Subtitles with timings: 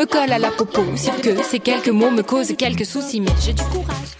[0.00, 0.82] me colle à la popo.
[0.96, 4.19] Si que ces quelques mots me causent quelques soucis, mais j'ai du courage.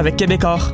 [0.09, 0.73] Québecor.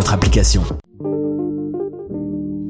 [0.09, 0.63] application.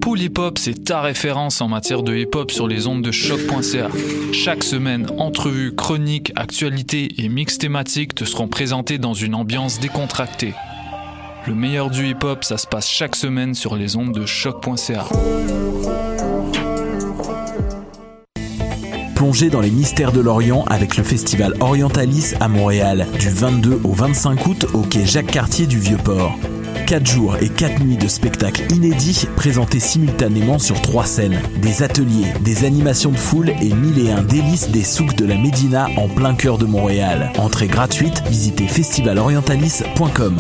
[0.02, 3.12] Pool Hip Hop, c'est ta référence en matière de hip hop sur les ondes de
[3.12, 3.88] choc.ca.
[4.34, 10.54] Chaque semaine, entrevues, chroniques, actualités et mix thématiques te seront présentés dans une ambiance décontractée.
[11.48, 15.06] Le meilleur du hip hop, ça se passe chaque semaine sur les ondes de choc.ca.
[19.16, 23.94] Plongez dans les mystères de l'Orient avec le festival Orientalis à Montréal du 22 au
[23.94, 26.36] 25 août au quai Jacques-Cartier du Vieux-Port.
[26.92, 31.40] 4 jours et 4 nuits de spectacles inédits présentés simultanément sur trois scènes.
[31.62, 35.38] Des ateliers, des animations de foule et mille et un délices des souks de la
[35.38, 37.32] Médina en plein cœur de Montréal.
[37.38, 40.36] Entrée gratuite, visitez festivalorientalis.com.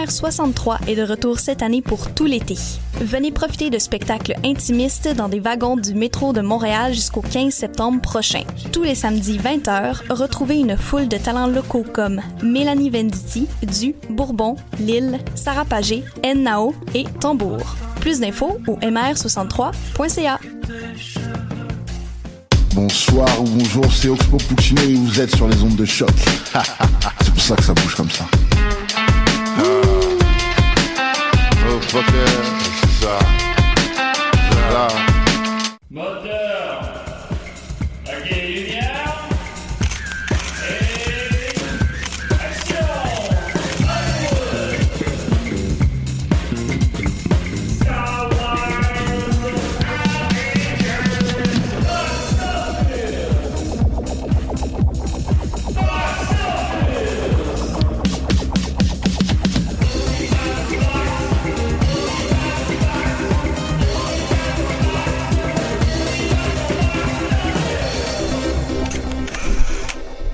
[0.00, 2.56] MR63 est de retour cette année pour tout l'été.
[3.00, 8.00] Venez profiter de spectacles intimistes dans des wagons du métro de Montréal jusqu'au 15 septembre
[8.00, 8.44] prochain.
[8.72, 14.56] Tous les samedis 20h, retrouvez une foule de talents locaux comme Mélanie Venditti, Du, Bourbon,
[14.78, 16.02] Lille, Sarah Pagé,
[16.34, 17.76] Nao et Tambour.
[18.00, 20.38] Plus d'infos au mr63.ca.
[22.74, 26.08] Bonsoir ou bonjour, c'est Oxpo Puccino et vous êtes sur les ondes de choc.
[27.20, 28.24] c'est pour ça que ça bouge comme ça.
[31.68, 32.32] Oh, fucker,
[32.80, 33.18] c'est ça.
[34.52, 34.88] Voilà.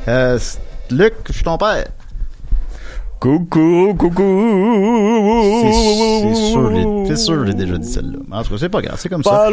[0.08, 0.38] Euh,
[0.90, 1.86] Luc, je suis ton père.
[3.26, 4.22] Coucou, coucou.
[5.64, 8.18] C'est sûr, j'ai- c'est sûr, j'ai déjà dit celle-là.
[8.30, 9.30] En tout cas, c'est pas grave, c'est comme ça.
[9.30, 9.50] Paloma.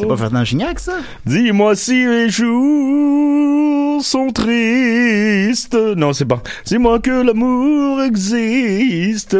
[0.00, 0.94] C'est pas Ferdinand Gignac, ça?
[1.26, 5.76] Dis-moi si les jours sont tristes.
[5.98, 6.42] Non, c'est pas.
[6.64, 9.36] Dis-moi que l'amour existe.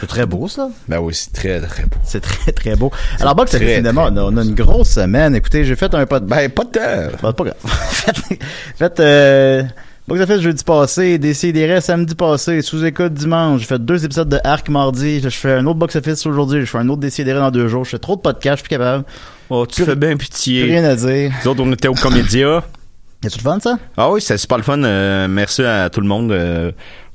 [0.00, 0.70] C'est très beau, ça.
[0.88, 1.98] Ben oui, c'est très, très beau.
[2.02, 2.90] C'est très, très beau.
[3.20, 5.34] Alors, Box, très, fait cinéma, on a, une grosse semaine.
[5.34, 6.18] Écoutez, j'ai fait un de...
[6.20, 7.10] Ben, pas de terre.
[7.20, 7.56] Pas, pas grave.
[7.66, 8.38] fait,
[8.78, 9.62] fait euh,
[10.08, 13.62] Box Office jeudi passé, Décidéré samedi passé, sous-écoute dimanche.
[13.62, 15.20] J'ai fait deux épisodes de Arc mardi.
[15.20, 16.60] Je fais un autre Box Office aujourd'hui.
[16.60, 17.84] Je fais un autre Décidéré dans deux jours.
[17.84, 19.04] Je fais trop de podcasts, je suis plus capable.
[19.50, 20.62] Oh, tu fais bien pitié.
[20.62, 21.32] Plus rien à dire.
[21.44, 22.62] Nous autres, on était au Comédia.
[23.24, 23.78] Y'a-tu le fun, ça?
[23.96, 24.80] Ah oui, c'était super le fun.
[24.84, 26.30] Euh, merci à tout le monde.
[26.30, 26.70] Euh,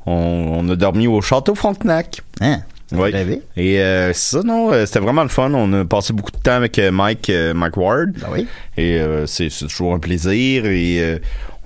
[0.05, 0.13] on,
[0.57, 2.19] on a dormi au Château Frontenac.
[2.41, 2.59] Hein?
[2.91, 3.09] Oui.
[3.55, 5.49] Et euh, c'est ça, non, euh, c'était vraiment le fun.
[5.53, 8.11] On a passé beaucoup de temps avec Mike, Mike Ward.
[8.19, 8.47] Ben oui.
[8.75, 10.65] Et c'est c'est toujours un plaisir.
[10.65, 11.21] Et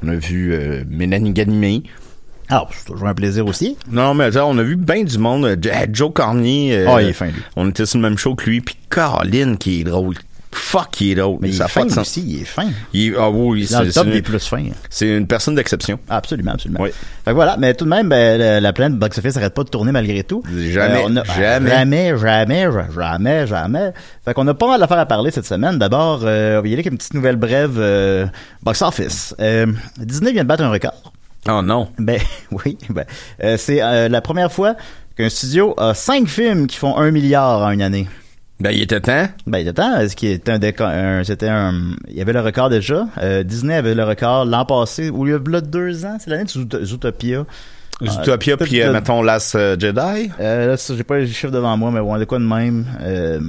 [0.05, 1.83] on a vu euh, Mélanie Ganimé.
[2.49, 3.75] Ah, c'est toujours un plaisir aussi.
[3.89, 5.45] Non, mais on a vu bien du monde.
[5.45, 6.75] Euh, Joe Cornier.
[6.77, 7.41] euh, Ah, il est fin, lui.
[7.55, 8.61] On était sur le même show que lui.
[8.61, 10.15] Puis Caroline, qui est drôle.
[10.57, 11.37] Fuck, il est drôle.
[11.41, 12.69] Mais il Ça est fin aussi, il est fin.
[12.93, 14.65] Il- ah oui, Dans le c'est top des une- plus fins.
[14.89, 15.99] c'est une personne d'exception.
[16.09, 16.79] Absolument, absolument.
[16.81, 16.89] Oui.
[17.23, 19.63] Fait que voilà, mais tout de même, ben, la, la plainte box office n'arrête pas
[19.63, 20.43] de tourner malgré tout.
[20.71, 21.69] Jamais, Euh, a- jamais.
[21.69, 23.93] jamais, jamais, ja- jamais, jamais.
[24.23, 25.77] Fait qu'on a pas mal d'affaires à parler cette semaine.
[25.77, 28.25] D'abord, euh, on va y aller avec une petite nouvelle brève euh,
[28.63, 29.35] box office.
[29.39, 29.65] Euh,
[29.97, 31.13] Disney vient de battre un record.
[31.49, 31.89] Oh non.
[31.99, 32.19] Ben
[32.51, 33.05] oui, ben,
[33.43, 34.75] euh, c'est euh, la première fois
[35.17, 38.07] qu'un studio a cinq films qui font un milliard en une année.
[38.59, 39.27] Ben, il était temps.
[39.47, 40.07] Ben, il était temps.
[40.07, 41.73] Ce qui était un, déco- un- c'était un,
[42.07, 43.05] il y avait le record déjà.
[43.21, 46.17] Euh, Disney avait le record l'an passé, ou il y a là, deux ans.
[46.19, 47.45] C'est l'année de Zoot- Zootopia.
[48.01, 50.29] Zootopia, Euh, puis euh, mettons Last euh, Jedi?
[50.39, 52.85] Euh, là, ça, j'ai pas les chiffres devant moi, mais bon, de quoi de même.
[53.01, 53.39] Euh,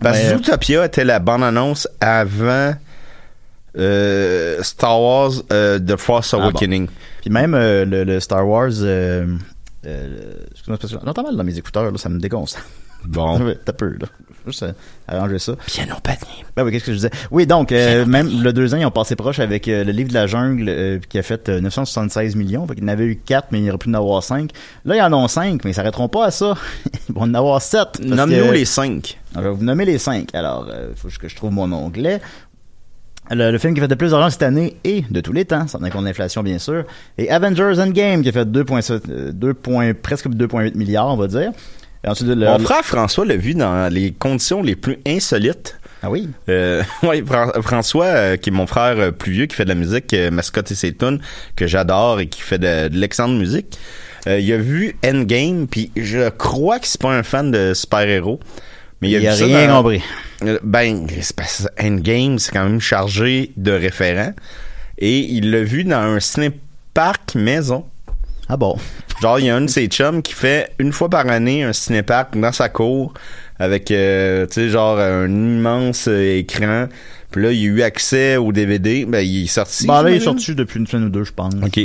[0.00, 2.74] Parce que Mais- Zootopia était la bande-annonce avant
[3.78, 6.42] euh, Star Wars euh, The Force Ah, bon.
[6.44, 6.88] Awakening.
[7.22, 9.26] Puis même euh, le, le Star Wars, euh,
[9.86, 10.78] euh, excuse-moi,
[11.22, 12.56] mal dans mes écouteurs, là, ça me dégonce.
[13.06, 13.38] Bon.
[13.44, 14.06] Ouais, T'as peu, là.
[14.46, 14.72] Juste euh,
[15.06, 15.54] arranger ça.
[15.66, 16.18] Piano panier.
[16.56, 17.10] Ben oui, qu'est-ce que je disais?
[17.30, 20.08] Oui, donc, euh, même le deux ans, ils ont passé proche avec euh, le livre
[20.08, 22.66] de la jungle euh, qui a fait euh, 976 millions.
[22.66, 24.50] Fait qu'il y en avait eu 4, mais il n'y aurait plus d'en avoir 5.
[24.84, 26.54] Là, ils en ont 5, mais ils s'arrêteront pas à ça.
[27.08, 28.00] ils vont en avoir 7.
[28.04, 29.18] Nomme-nous les cinq.
[29.36, 30.34] Je vais vous nommer les 5.
[30.34, 32.20] Alors, il faut que je trouve mon onglet.
[33.30, 35.44] Le, le film qui a fait le plus d'argent cette année et de tous les
[35.44, 36.84] temps, sans compte l'inflation bien sûr,
[37.16, 41.28] et Avengers Endgame qui a fait 2,7, euh, 2 points- presque 2,8 milliards, on va
[41.28, 41.52] dire.
[42.04, 45.78] Et ensuite, le- Mon frère François l'a vu dans les conditions les plus insolites.
[46.02, 46.28] Ah oui?
[46.48, 49.68] Euh, oui, Fran- François, euh, qui est mon frère euh, plus vieux, qui fait de
[49.68, 51.20] la musique, euh, Mascotte et ses tunes,
[51.54, 53.78] que j'adore et qui fait de, de l'excellente musique.
[54.26, 58.40] Euh, il a vu Endgame, puis je crois que c'est pas un fan de super-héros.
[59.00, 60.02] Mais il a, Il a vu ça rien dans- compris.
[60.64, 64.32] Ben, c'est parce Endgame, c'est quand même chargé de référents.
[64.98, 67.84] Et il l'a vu dans un ciné-parc maison.
[68.48, 68.76] Ah bon?
[69.20, 71.72] Genre, il y a un de ses chums qui fait une fois par année un
[71.72, 73.14] ciné-parc dans sa cour
[73.58, 76.88] avec, euh, tu sais, genre un immense euh, écran.
[77.32, 79.04] Puis là, il a eu accès au DVD.
[79.06, 79.86] Ben, il est sorti.
[79.86, 81.54] Bon, là, il est sorti depuis une semaine ou deux, je pense.
[81.54, 81.80] OK.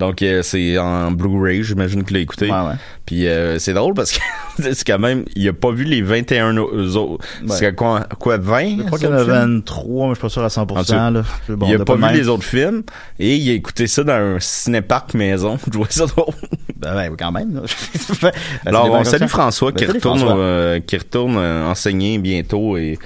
[0.00, 2.46] Donc, euh, c'est en Blu-ray, j'imagine qu'il l'a écouté.
[2.46, 2.74] Ouais, ouais.
[3.06, 4.18] Puis euh, c'est drôle parce que
[4.58, 7.24] c'est quand même, il a pas vu les 21 au- autres.
[7.48, 8.78] C'est quoi, quoi, 20?
[8.78, 9.56] Je crois qu'il y en a autres films?
[9.58, 10.58] 23, mais je suis pas sûr à 100%.
[10.78, 11.22] En tout- là.
[11.50, 12.82] Bon, il a pas vu les autres films
[13.20, 15.58] et il a écouté ça dans un cinéparc maison.
[15.64, 16.34] Je trouvais ça drôle.
[16.76, 17.60] Ben, ouais, quand même.
[18.22, 18.32] Ben,
[18.66, 19.26] Alors, on salue.
[19.28, 20.36] François Ben, qui salut, retourne, François.
[20.38, 22.98] euh, qui retourne euh, enseigner bientôt et,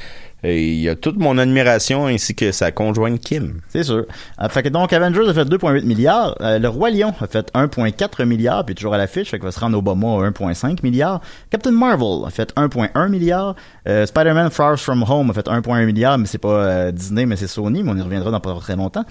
[0.45, 3.61] et il a toute mon admiration ainsi que sa conjointe Kim.
[3.69, 4.05] C'est sûr.
[4.41, 6.37] Euh, fait que donc, Avengers a fait 2,8 milliards.
[6.41, 9.53] Euh, le Roi Lion a fait 1,4 milliard, puis toujours à l'affiche, fait qu'il va
[9.53, 11.21] se rendre au Obama à 1,5 milliard.
[11.51, 13.57] Captain Marvel a fait 1,1 milliard.
[13.89, 17.49] Euh, Spider-Man Far From Home a fait 1,1 milliard, mais c'est pas Disney, mais c'est
[17.49, 19.05] Sony, mais on y reviendra dans pas très longtemps.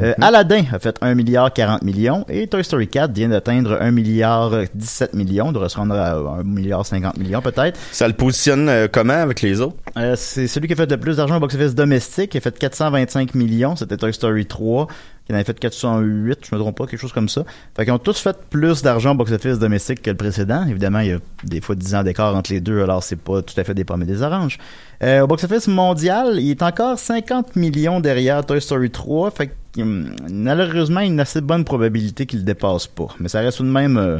[0.00, 3.92] Euh, Aladdin a fait 1 milliard 40 millions et Toy Story 4 vient d'atteindre 1
[3.92, 7.78] milliard 17 millions, devrait se rendre à 1 milliard 50 millions peut-être.
[7.92, 9.76] Ça le positionne comment avec les autres?
[9.96, 12.58] Euh, c'est celui qui a fait le plus d'argent au box-office domestique, qui a fait
[12.58, 14.88] 425 millions, c'était Toy Story 3,
[15.24, 17.44] qui en avait fait 408, je me trompe pas, quelque chose comme ça.
[17.76, 20.66] Fait qu'ils ont tous fait plus d'argent au box-office domestique que le précédent.
[20.66, 23.40] Évidemment, il y a des fois 10 ans d'écart entre les deux, alors c'est pas
[23.40, 24.58] tout à fait des pommes des oranges.
[25.02, 29.80] Euh, au box-office mondial, il est encore 50 millions derrière Toy Story 3, fait que
[29.80, 33.08] hum, malheureusement, il y a une assez bonne probabilité qu'il le dépasse pas.
[33.20, 34.18] Mais ça reste tout de même euh,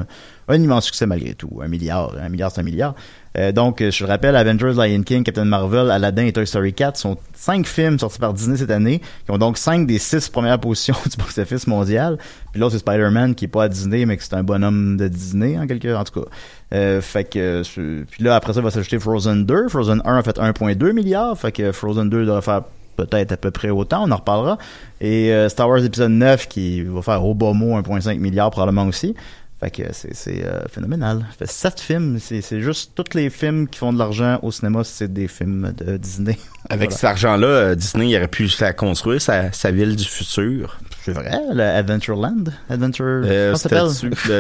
[0.49, 1.61] un immense succès malgré tout.
[1.63, 2.95] Un milliard, un milliard, c'est un milliard.
[3.37, 6.97] Euh, donc, je le rappelle, Avengers, Lion King, Captain Marvel, Aladdin et Toy Story 4
[6.97, 10.59] sont cinq films sortis par Disney cette année, qui ont donc cinq des six premières
[10.59, 12.19] positions du box-office mondial.
[12.53, 15.09] Puis l'autre, c'est Spider-Man, qui est pas à Disney, mais qui c'est un bonhomme de
[15.09, 16.29] Disney, en quelque en tout cas.
[16.73, 17.63] Euh, fait que,
[18.05, 19.69] puis là, après ça, va s'ajouter Frozen 2.
[19.69, 22.63] Frozen 1 a fait 1,2 milliard, fait que Frozen 2 devrait faire
[22.97, 24.59] peut-être à peu près autant, on en reparlera.
[25.01, 28.87] Et euh, Star Wars épisode 9 qui va faire au bas mot 1,5 milliard probablement
[28.87, 29.15] aussi.
[29.65, 31.25] Fait que c'est euh, phénoménal.
[31.39, 35.11] Fait sept films, c'est juste tous les films qui font de l'argent au cinéma, c'est
[35.11, 36.37] des films de Disney.
[36.71, 36.97] Avec Voilà.
[36.97, 40.79] cet argent-là, euh, Disney il aurait pu la construire, sa, sa ville du futur.
[41.05, 43.89] C'est vrai, le Adventureland, Adventure, Euh, s'appelle?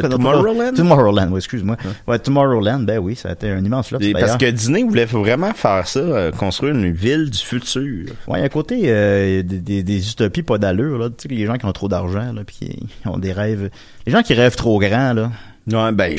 [0.10, 0.72] Tomorrowland?
[0.74, 1.76] Tomorrowland, oui, excuse-moi.
[2.06, 3.98] Ouais, Tomorrowland, ben oui, ça a été un immense flop.
[4.18, 8.06] Parce que Disney voulait vraiment faire ça, euh, construire une ville du futur.
[8.26, 11.08] Ouais, il y a côté euh, des, des, des utopies pas d'allure, là.
[11.10, 13.68] Tu sais, les gens qui ont trop d'argent, là, puis qui ont des rêves.
[14.06, 15.30] Les gens qui rêvent trop grand, là.
[15.66, 16.18] Ouais, ben,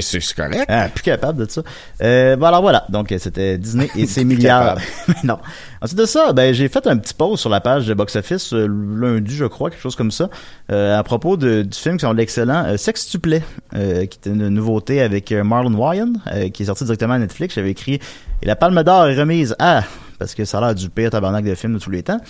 [0.00, 0.64] c'est correct.
[0.68, 1.62] Ah, plus capable de ça.
[2.00, 2.84] Euh, bon, alors voilà.
[2.90, 4.78] Donc, euh, c'était Disney et ses milliards.
[5.24, 5.38] non.
[5.80, 8.52] Ensuite de ça, ben, j'ai fait un petit post sur la page de Box Office
[8.52, 10.30] euh, lundi, je crois, quelque chose comme ça,
[10.70, 13.42] euh, à propos de, du film qui semble excellent, euh, Sextuplé,
[13.74, 17.56] euh, qui était une nouveauté avec Marlon Wyan, euh, qui est sorti directement à Netflix.
[17.56, 17.94] J'avais écrit
[18.42, 19.82] et la Palme d'Or est remise à
[20.20, 22.20] parce que ça a l'air du pire tabarnak de film de tous les temps.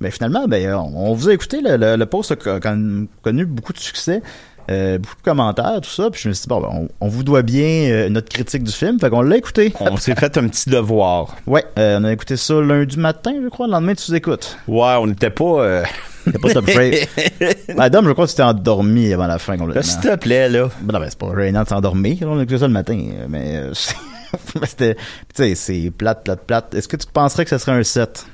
[0.00, 3.06] Mais finalement, ben, on, on vous a écouté, le, le, le post a co- con-
[3.22, 4.22] connu beaucoup de succès.
[4.70, 7.08] Euh, beaucoup de commentaires, tout ça, puis je me suis dit, bon, ben, on, on
[7.08, 9.72] vous doit bien euh, notre critique du film, fait qu'on l'a écouté.
[9.80, 11.36] On s'est fait un petit devoir.
[11.46, 14.58] Ouais, euh, on a écouté ça lundi matin, je crois, le lendemain tu écoutes.
[14.66, 15.82] Ouais, on n'était pas...
[16.24, 17.08] T'as pas top shape.
[17.76, 19.82] ben, Dom, je crois que tu t'es endormi avant la fin complètement.
[19.82, 20.70] S'il te plaît, là.
[20.80, 23.60] Ben non, ben, c'est pas gênant de s'endormir, on a écouté ça le matin, mais,
[24.60, 25.02] mais c'était, tu
[25.34, 26.74] sais, c'est plate, plate, plate.
[26.74, 28.26] Est-ce que tu penserais que ce serait un 7?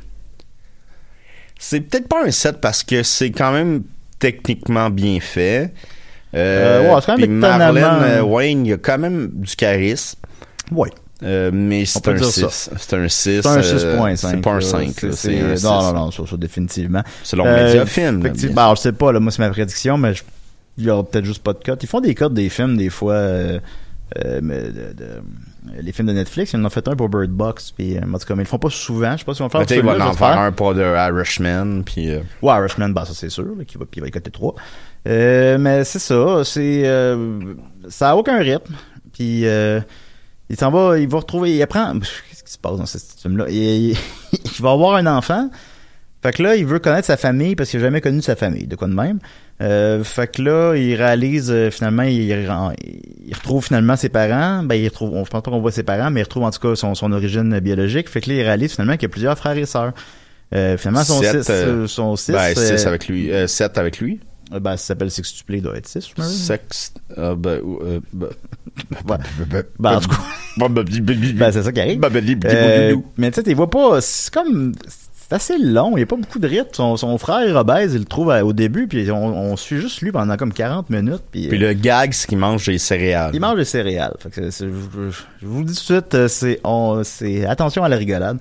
[1.58, 3.82] C'est peut-être pas un 7 parce que c'est quand même
[4.20, 5.72] techniquement bien fait.
[6.34, 10.18] Euh, ouais, quand même puis Marlène euh, Wayne, il y a quand même du charisme.
[10.70, 10.90] Ouais.
[11.22, 12.40] Euh, mais c'est un dire 6.
[12.48, 12.72] ça.
[12.78, 13.42] C'est un 6.
[13.42, 14.16] C'est un euh, 6.5.
[14.16, 14.60] C'est pas un là.
[14.60, 14.92] 5.
[14.96, 15.64] C'est- là, c'est- C'est un 6.
[15.64, 17.02] Non, non, non, ça, ça, définitivement.
[17.22, 18.54] Selon Euh, Mediafilm, là, effectivement.
[18.70, 20.22] Ben, je sais pas, là, moi, c'est ma prédiction, mais je-
[20.78, 21.82] il y aura peut-être juste pas de cote.
[21.82, 23.60] Ils font des cotes des films, des fois, euh,
[24.24, 25.22] euh, mais de, de-
[25.82, 26.52] les films de Netflix.
[26.54, 27.72] Ils en ont fait un pour Bird Box.
[27.72, 29.12] Puis, en tout cas, mais ils le font pas souvent.
[29.12, 31.82] Je sais pas si on va faire va celui-là, en faire un pour The Irishman,
[31.84, 32.12] puis...
[32.40, 34.54] Ouais, Irishman, bah ça c'est sûr, là, qu'il va, coter 3.
[35.08, 37.40] Euh, mais c'est ça, c'est euh,
[37.88, 38.74] ça a aucun rythme.
[39.12, 39.80] Puis euh,
[40.48, 41.98] il s'en va, il va retrouver, il apprend.
[41.98, 43.96] Qu'est-ce qui se passe dans ce film-là il, il-
[44.32, 45.50] il va avoir un enfant.
[46.22, 48.66] Fait que là, il veut connaître sa famille parce qu'il a jamais connu sa famille,
[48.66, 49.20] de quoi de même.
[49.62, 54.62] Euh, fait que là, il réalise euh, finalement, il, il retrouve finalement ses parents.
[54.62, 56.50] Ben, il retrouve, on, je pense pas qu'on voit ses parents, mais il retrouve en
[56.50, 58.10] tout cas son, son origine biologique.
[58.10, 59.92] Fait que là, il réalise finalement qu'il y a plusieurs frères et sœurs.
[60.54, 63.32] Euh, finalement, son sept, 6, euh, son six, ben, 6 avec lui.
[63.32, 64.20] Euh, 7 avec lui.
[64.52, 66.94] Euh, Ben, ça s'appelle sextuplé, doit être 6, je me Sex...
[67.18, 68.28] euh, ben, euh, ben,
[69.08, 69.16] Ouais.
[69.78, 70.16] Ben, en tout cas,
[71.34, 72.00] ben, c'est ça qui arrive.
[72.54, 76.06] Euh, mais tu sais, tu vois pas, c'est comme, c'est assez long, il y a
[76.06, 76.68] pas beaucoup de rythme.
[76.72, 79.80] Son, son frère est obèse, il le trouve à- au début, puis on, on suit
[79.80, 81.22] juste lui pendant comme 40 minutes.
[81.30, 83.30] Puis, Puis euh, le gag, c'est qu'il mange des céréales.
[83.34, 84.14] il mange des céréales.
[84.18, 87.44] Fait que c'est- c'est- je, je- je vous le dis tout de suite, euh, c'est
[87.46, 88.38] attention à la rigolade.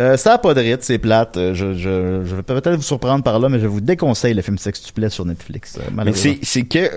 [0.00, 1.36] Euh, ça a pas de rythme, c'est plate.
[1.36, 4.42] Euh, Je, je, je vais peut-être vous surprendre par là, mais je vous déconseille le
[4.42, 5.76] film Sextuplet sur Netflix.
[5.78, 6.34] euh, malheureusement.
[6.42, 6.90] c'est, que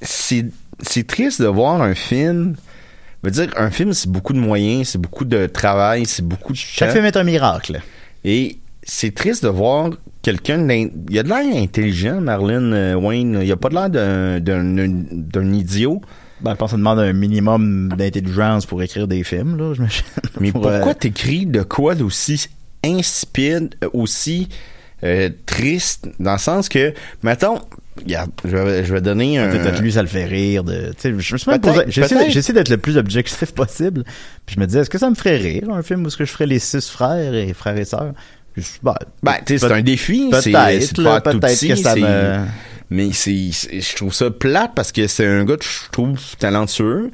[0.00, 0.46] c'est,
[0.80, 2.56] c'est triste de voir un film.
[3.22, 6.52] Je veux dire, un film, c'est beaucoup de moyens, c'est beaucoup de travail, c'est beaucoup
[6.52, 6.94] de Chaque temps.
[6.94, 7.80] film est un miracle.
[8.24, 9.90] Et c'est triste de voir
[10.22, 10.66] quelqu'un.
[11.10, 13.40] Il a de l'air intelligent, Marlon euh, Wayne.
[13.42, 16.00] Il a pas de l'air d'un idiot.
[16.40, 20.04] Ben, je pense que ça demande un minimum d'intelligence pour écrire des films, là, j'imagine.
[20.40, 22.48] Mais Pour, pourquoi euh, t'écris de quoi d'aussi
[22.84, 24.48] insipide, euh, aussi
[25.04, 26.92] euh, triste, dans le sens que,
[27.22, 27.60] mettons,
[27.96, 29.48] regarde, je vais, je vais donner un...
[29.48, 30.64] Peut-être lui, ça le fait rire.
[30.64, 31.18] De, je
[32.38, 34.04] essayé d'être le plus objectif possible.
[34.46, 36.24] Puis je me disais, est-ce que ça me ferait rire, un film où est-ce que
[36.24, 38.12] je ferais les six frères et frères et sœurs?
[38.56, 40.28] Je- ben, Ben, tu sais, c'est un défi.
[40.30, 42.38] Peut-être, peut-être que ça me...
[42.90, 47.10] Mais c'est, je trouve ça plate parce que c'est un gars que je trouve talentueux,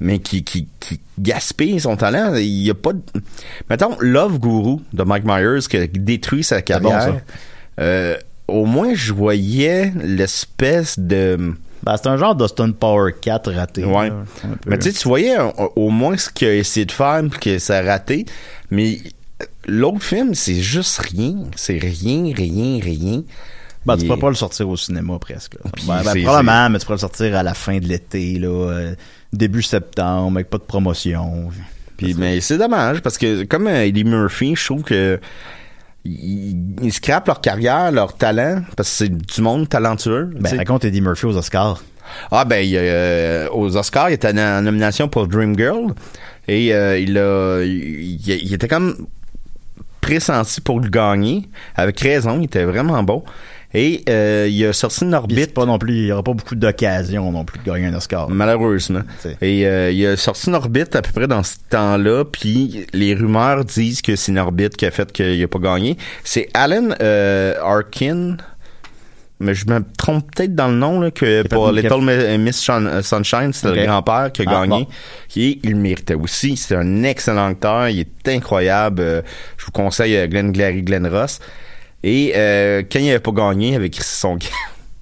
[0.00, 2.34] mais qui, qui, qui gaspille son talent.
[2.36, 3.02] Il y a pas de...
[3.68, 7.20] Mettons, Love Guru de Mike Myers qui a détruit sa carrière.
[7.80, 11.54] Euh, au moins, je voyais l'espèce de...
[11.82, 13.84] Ben, c'est un genre d'Austin Power 4 raté.
[13.84, 14.08] Ouais.
[14.08, 14.24] là.
[14.66, 17.38] Mais tu sais, tu voyais euh, au moins ce qu'il a essayé de faire puis
[17.38, 18.26] que ça a raté.
[18.70, 18.98] Mais
[19.66, 21.36] l'autre film, c'est juste rien.
[21.56, 23.22] C'est rien, rien, rien.
[23.94, 25.54] Ben, tu pourrais pas le sortir au cinéma presque.
[25.54, 25.70] là.
[25.86, 28.94] Ben, ben, probablement, mais tu pourrais le sortir à la fin de l'été, là, euh,
[29.32, 31.50] début septembre, avec pas de promotion.
[31.96, 35.18] Puis, mais c'est dommage parce que comme euh, Eddie Murphy, je trouve que
[36.04, 40.30] ils, ils scrapent leur carrière, leur talent parce que c'est du monde talentueux.
[40.34, 41.82] tu Ben, raconte Eddie Murphy aux Oscars.
[42.30, 45.92] Ah ben il, euh, aux Oscars, il était en nomination pour Dreamgirl
[46.46, 49.06] et euh, il a il, il était comme
[50.00, 53.24] pressenti pour le gagner avec raison, il était vraiment bon.
[53.74, 56.54] Et euh, il a sorti une orbite pas non plus, il y aura pas beaucoup
[56.54, 58.30] d'occasions non plus de gagner un Oscar.
[58.30, 59.02] Malheureusement.
[59.18, 59.36] T'sais.
[59.42, 63.14] Et euh, il a sorti une orbite à peu près dans ce temps-là, puis les
[63.14, 65.98] rumeurs disent que c'est une orbite qui a fait qu'il a pas gagné.
[66.24, 68.38] C'est Alan euh, Arkin,
[69.40, 72.56] mais je me trompe peut-être dans le nom, là, que pour Little Mi- Miss
[73.02, 73.76] Sunshine, c'est Ok.
[73.76, 74.84] le grand-père qui a Ah, gagné.
[74.84, 74.86] bon.
[75.36, 76.56] Et il le méritait aussi.
[76.56, 79.02] C'est un excellent acteur, il est incroyable.
[79.02, 79.22] Euh,
[79.58, 81.38] je vous conseille euh, Glenn Glary, Glenn Ross.
[82.02, 84.38] Et euh, quand il avait pas gagné, écrit son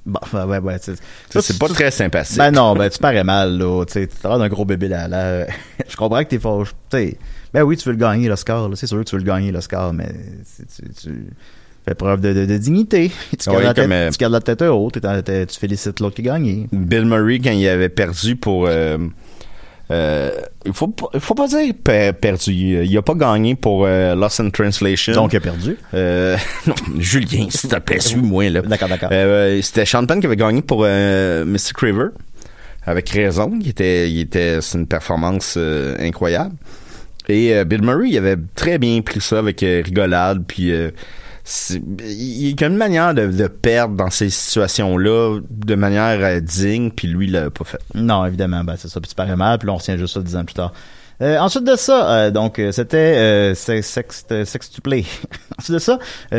[0.06, 0.94] Bon, ben, ouais, ouais, c'est-
[1.32, 2.38] Ça, c'est pas très sympathique.
[2.38, 3.84] Ben non, ben tu parais mal, là.
[3.86, 5.08] Tu l'air d'un gros bébé là.
[5.08, 5.46] là.
[5.88, 6.70] Je comprends que t'es fâché.
[6.90, 7.18] Tu sais,
[7.52, 8.68] ben oui, tu veux le gagner, l'Oscar.
[8.68, 8.76] là.
[8.76, 10.08] C'est sûr que tu veux le gagner, l'Oscar, mais
[10.44, 11.10] c'est- tu, tu
[11.84, 13.10] fais preuve de, de, de dignité.
[13.36, 15.98] Tu gardes, Ouais, la tête, comme, euh, tu gardes la tête haute, t'es- tu félicites
[15.98, 16.68] l'autre qui a gagné.
[16.70, 18.98] Bill Murray quand il avait perdu pour euh,
[19.90, 20.30] euh,
[20.64, 22.52] il faut pas, il faut pas dire per- perdu.
[22.84, 25.12] Il a pas gagné pour euh, Lost in Translation.
[25.12, 25.76] Donc, il a perdu.
[25.94, 28.62] euh, non Julien s'il te plaît suis-moi là.
[28.62, 29.08] D'accord, d'accord.
[29.12, 32.06] Euh, c'était Sean Penn qui avait gagné pour euh, Mystic River.
[32.84, 33.52] Avec raison.
[33.60, 36.54] Il était il était c'est une performance euh, incroyable.
[37.28, 40.90] Et euh, Bill Murray il avait très bien pris ça avec euh, rigolade puis euh,
[41.46, 47.06] il y a une manière de, perdre dans ces situations-là de manière euh, digne, puis
[47.06, 47.78] lui, il l'a pas fait.
[47.94, 49.00] Non, évidemment, ben c'est ça.
[49.00, 50.72] Puis tu parais mal, puis on retient juste ça dix ans plus tard.
[51.22, 55.06] Euh, ensuite de ça, euh, donc c'était sex, sex, sextuplé.
[55.58, 55.98] ensuite de ça,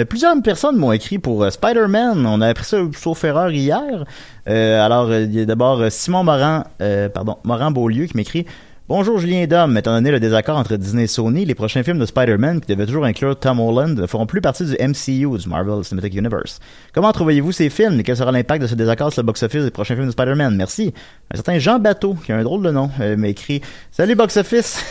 [0.09, 2.25] plusieurs personnes m'ont écrit pour Spider-Man.
[2.25, 4.03] On a appris ça sauf erreur hier.
[4.45, 6.65] Alors, il y a d'abord Simon Morin,
[7.13, 8.45] pardon, Morin Beaulieu qui m'écrit
[8.89, 12.05] Bonjour Julien Dom, étant donné le désaccord entre Disney et Sony, les prochains films de
[12.05, 15.83] Spider-Man qui devaient toujours inclure Tom Holland ne feront plus partie du MCU, du Marvel
[15.83, 16.61] Cinematic Universe.
[16.93, 17.99] Comment trouvez-vous ces films?
[17.99, 20.55] Et quel sera l'impact de ce désaccord sur le box-office des prochains films de Spider-Man?
[20.55, 20.93] Merci.
[21.33, 23.59] Un certain Jean Bateau, qui a un drôle de nom, euh, m'a écrit
[23.91, 24.81] Salut box-office!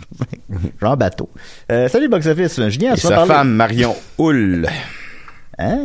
[0.80, 1.28] Jean Bateau.
[1.70, 4.66] Euh, salut box-office, Julien, Et sa femme, Marion Houle.
[5.58, 5.84] Hein?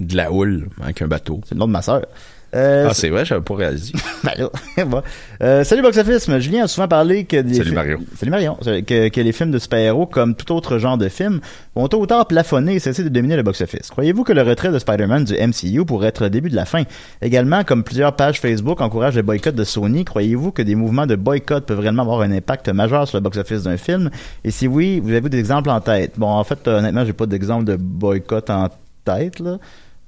[0.00, 1.42] De la houle, avec un bateau.
[1.44, 2.06] C'est le nom de ma sœur.
[2.54, 3.92] Euh, Ah, c'est vrai, j'avais pas réalisé.
[4.24, 5.02] Ben là, bon.
[5.42, 7.98] Euh, salut Box Office, Julien a souvent parlé que des Salut Mario.
[8.16, 8.56] Salut Marion.
[8.64, 11.40] Que, que les films de super-héros, comme tout autre genre de film,
[11.76, 13.90] vont tôt ou tard plafonner et cesser de dominer le box-office.
[13.90, 16.82] Croyez-vous que le retrait de Spider-Man du MCU pourrait être le début de la fin?
[17.22, 21.14] Également, comme plusieurs pages Facebook encouragent le boycott de Sony, croyez-vous que des mouvements de
[21.14, 24.10] boycott peuvent réellement avoir un impact majeur sur le box-office d'un film?
[24.42, 26.14] Et si oui, vous avez des exemples en tête?
[26.16, 28.68] Bon, en fait, euh, honnêtement, j'ai pas d'exemple de boycott en
[29.04, 29.58] tête, là.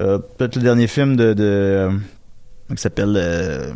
[0.03, 1.35] Euh, Peut-être le dernier film de...
[1.35, 1.91] de euh,
[2.75, 3.73] qui s'appelle euh,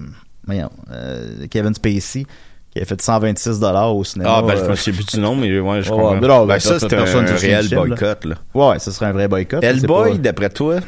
[0.90, 2.24] euh, Kevin Spacey
[2.70, 4.36] qui a fait 126 dollars au cinéma.
[4.38, 6.14] Ah, ben, je euh, me souviens plus du nom, mais ouais, je Ouais, comprends.
[6.20, 8.34] non, ben, ça, c'est un se réel film, boycott, là.
[8.52, 9.62] Ouais, ce serait un vrai boycott.
[9.62, 10.80] Hellboy, d'après toi?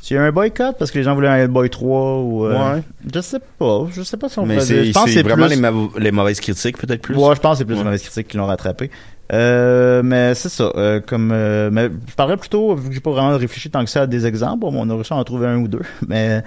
[0.00, 2.44] S'il y a un boycott parce que les gens voulaient un Hellboy 3 ou...
[2.46, 2.82] euh, Ouais.
[3.12, 3.86] Je sais pas.
[3.90, 6.12] Je sais pas si on Mais c'est Je pense c'est vraiment plus- les, mau- les
[6.12, 7.16] mauvaises critiques, peut-être plus?
[7.16, 7.78] Ouais, je pense que c'est plus Ouais.
[7.80, 8.90] les mauvaises critiques qui l'ont rattrapé.
[9.32, 10.70] Euh, mais c'est ça.
[10.76, 11.28] euh, comme,
[11.72, 14.26] mais je parlerais plutôt, vu que j'ai pas vraiment réfléchi tant que ça à des
[14.26, 15.80] exemples, bon, on aurait réussi à en trouver un ou deux.
[16.06, 16.44] Mais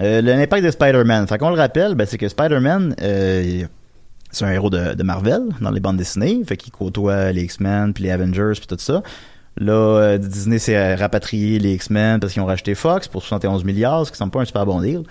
[0.00, 1.26] euh, l'impact de Spider-Man.
[1.26, 3.64] Fait qu'on le rappelle, ben, c'est que Spider-Man, euh,
[4.30, 6.42] c'est un héros de, Marvel dans les bandes dessinées.
[6.46, 9.02] Fait qu'il côtoie les X-Men puis les Avengers puis tout ça.
[9.58, 14.06] Là, euh, Disney s'est rapatrié les X-Men parce qu'ils ont racheté Fox pour 71 milliards,
[14.06, 15.02] ce qui semble pas un super bon deal.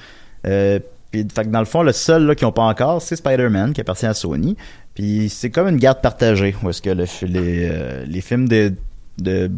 [1.12, 4.14] Puis, dans le fond, le seul qu'ils n'ont pas encore, c'est Spider-Man qui appartient à
[4.14, 4.56] Sony.
[4.94, 8.74] Puis c'est comme une garde partagée, où est-ce que le, les, les films de,
[9.18, 9.52] de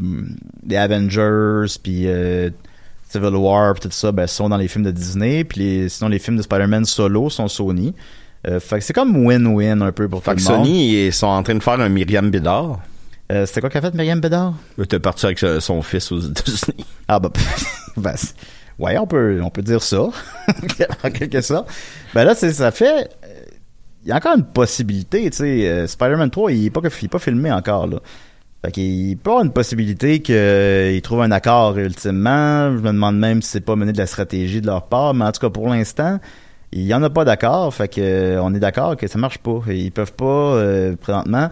[0.63, 2.07] des Avengers, puis
[3.11, 5.43] Civil War, tout ça, ben, sont dans les films de Disney.
[5.43, 7.93] Puis les- sinon, les films de Spider-Man solo sont Sony.
[8.47, 10.65] Euh, fait que c'est comme win-win un peu pour Fait tout que le monde.
[10.65, 12.79] Sony, ils sont en train de faire un Myriam Bédard.
[13.31, 14.53] Euh, C'était quoi qu'a fait Myriam Bédard?
[14.89, 16.85] T'es parti avec euh, son fils aux États-Unis.
[17.07, 17.29] Ah bah,
[17.97, 18.15] ben,
[18.79, 20.01] ouais, on peut, on peut dire ça,
[21.03, 21.69] en quelque sorte.
[22.13, 23.27] Ben là, ça fait, euh,
[24.03, 27.05] il y a encore une possibilité, tu sais, euh, Spider-Man 3, il est pas, il
[27.05, 27.99] est pas filmé encore, là.
[28.63, 32.71] Fait qu'il peut y avoir une possibilité qu'il trouve un accord ultimement.
[32.71, 35.25] Je me demande même si c'est pas mené de la stratégie de leur part, mais
[35.25, 36.19] en tout cas, pour l'instant,
[36.71, 37.73] il y en a pas d'accord.
[37.73, 39.61] Fait que, euh, on est d'accord que ça marche pas.
[39.69, 41.49] Ils peuvent pas, euh, présentement,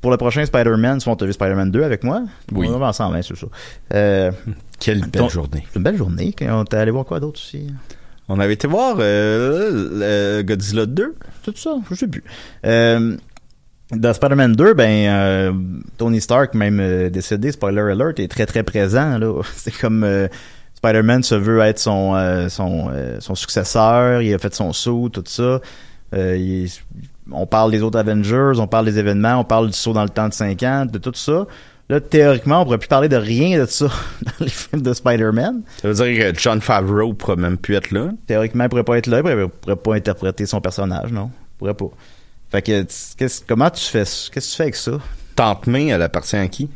[0.00, 2.22] pour le prochain Spider-Man, si on t'a vu Spider-man 2 avec moi,
[2.52, 2.68] Oui.
[2.72, 3.46] on va ensemble, hein, c'est ça.
[3.94, 4.32] Euh,
[4.80, 5.64] Quelle belle ton- journée.
[5.70, 6.34] c'est une belle journée.
[6.50, 7.68] On t'es allé voir quoi d'autre aussi?
[8.28, 11.14] On avait été voir euh, Godzilla 2.
[11.42, 12.22] Tout ça, je sais plus.
[12.66, 13.16] Euh,
[13.90, 15.52] dans Spider-Man 2, ben, euh,
[15.96, 19.18] Tony Stark, même euh, décédé, spoiler alert, est très très présent.
[19.18, 19.40] là.
[19.56, 20.28] C'est comme euh,
[20.74, 22.14] Spider-Man se veut être son
[22.48, 25.60] son, son successeur, il a fait son saut, tout ça.
[26.12, 26.68] Il
[27.30, 30.08] on parle des autres Avengers, on parle des événements, on parle du saut dans le
[30.08, 31.46] temps de 5 ans, de tout ça.
[31.90, 33.86] Là, théoriquement, on pourrait plus parler de rien de ça
[34.22, 35.62] dans les films de Spider-Man.
[35.82, 38.10] Ça veut dire que John Favreau pourrait même plus être là?
[38.26, 41.30] Théoriquement, il pourrait pas être là, il pourrait, pourrait pas interpréter son personnage, non?
[41.34, 41.90] Il pourrait pas.
[42.50, 44.92] Fait que, qu'est-ce- comment tu fais, qu'est-ce que tu fais avec ça?
[45.36, 46.68] Tante May, elle appartient à qui?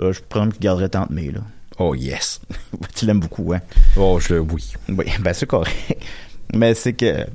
[0.00, 1.40] Euh, je prends qu'il garderait Tante May, là.
[1.78, 2.40] Oh yes.
[2.96, 3.60] tu l'aimes beaucoup, hein?
[3.96, 4.72] Oh, je oui.
[4.88, 5.74] Oui, ben c'est correct.
[6.54, 7.26] Mais c'est que,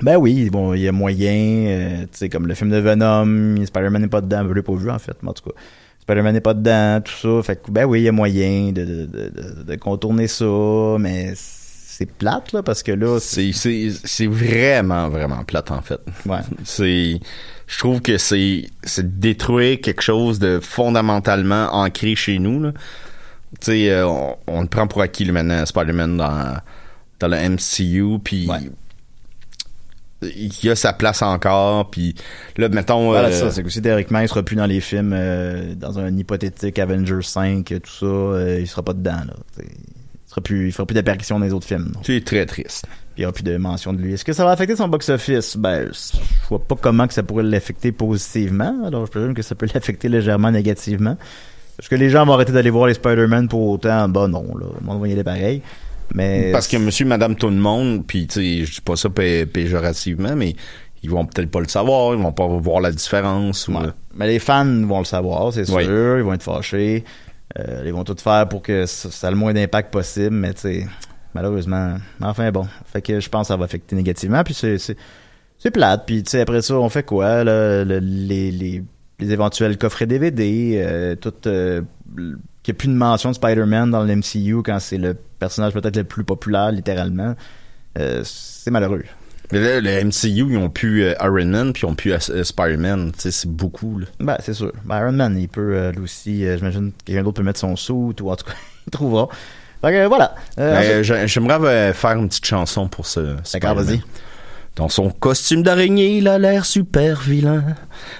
[0.00, 3.64] ben oui, bon, il y a moyen, euh, tu sais, comme le film de Venom,
[3.64, 5.56] Spider-Man n'est pas dedans, je l'ai pas vu en fait, mais en tout cas.
[6.00, 7.42] Spider-Man n'est pas dedans, tout ça.
[7.42, 10.44] Fait que, ben oui, il y a moyen de, de, de- de contourner ça,
[11.00, 11.34] mais
[11.98, 16.00] c'est plate, là, parce que là, C'est, c'est, c'est vraiment, vraiment plate, en fait.
[16.26, 16.40] Ouais.
[16.64, 17.20] C'est,
[17.66, 22.72] je trouve que c'est, c'est détruire quelque chose de fondamentalement ancré chez nous, là.
[23.60, 26.58] Tu sais, euh, on, on le prend pour acquis, le maintenant, Spider-Man dans,
[27.20, 28.46] dans le MCU, puis
[30.22, 32.14] il y a sa place encore, puis
[32.56, 33.06] là, mettons...
[33.08, 35.98] Voilà, euh, ça, c'est que si théoriquement, il sera plus dans les films, euh, dans
[35.98, 39.34] un hypothétique Avengers 5, tout ça, euh, il sera pas dedans, là.
[39.52, 40.05] T'sais, Il
[40.36, 41.92] sera plus, il fera plus d'apparition dans les autres films.
[42.02, 42.86] C'est très triste.
[43.16, 44.12] Il n'y aura plus de mention de lui.
[44.12, 45.56] Est-ce que ça va affecter son box-office?
[45.56, 48.84] Ben, je vois pas comment que ça pourrait l'affecter positivement.
[48.86, 51.16] Alors, je présume que ça peut l'affecter légèrement négativement.
[51.78, 54.08] Est-ce que les gens vont arrêter d'aller voir les Spider-Man pour autant?
[54.08, 54.66] Ben non, là.
[54.80, 55.62] Le monde va y aller pareil.
[56.14, 56.50] Mais.
[56.52, 59.44] Parce que monsieur, madame, tout le monde, puis tu sais, je dis pas ça pé-
[59.46, 60.54] péjorativement, mais
[61.02, 63.68] ils vont peut-être pas le savoir, ils vont pas voir la différence.
[63.68, 63.74] Ou.
[64.14, 65.74] Mais les fans vont le savoir, c'est sûr.
[65.76, 65.84] Oui.
[65.84, 67.04] Ils vont être fâchés.
[67.58, 70.52] Euh, ils vont tout faire pour que ça, ça ait le moins d'impact possible, mais
[70.54, 70.86] tu
[71.34, 71.96] malheureusement.
[72.20, 72.66] Enfin bon.
[72.86, 74.42] Fait que je pense que ça va affecter négativement.
[74.42, 76.04] Puis c'est, plate.
[76.06, 77.44] Puis tu sais, après ça, on fait quoi?
[77.44, 77.84] Là?
[77.84, 78.82] Le- les, les,
[79.18, 81.32] les éventuels coffrets DVD, euh, tout.
[81.46, 81.82] Euh,
[82.62, 85.72] qu'il n'y a plus de mention de Spider-Man dans le MCU quand c'est le personnage
[85.72, 87.34] peut-être le plus populaire, littéralement.
[87.96, 89.04] Euh, c'est malheureux.
[89.52, 92.18] Mais là, le MCU, ils ont pu euh, Iron Man, puis ils ont pu euh,
[92.44, 93.12] Spider-Man.
[93.16, 94.06] C'est beaucoup, là.
[94.20, 94.72] Ben, c'est sûr.
[94.84, 97.60] Ben, Iron Man, il peut, euh, lui aussi, euh, j'imagine que quelqu'un d'autre peut mettre
[97.60, 98.52] son sou, ou en tout cas,
[98.86, 99.28] il trouvera.
[99.82, 100.34] Fait que, voilà.
[100.58, 103.84] Ensuite- j'ai- J'aimerais faire une petite chanson pour ce D'accord, Spider-Man.
[103.84, 104.00] vas-y.
[104.74, 107.64] Dans son costume d'araignée, il a l'air super vilain.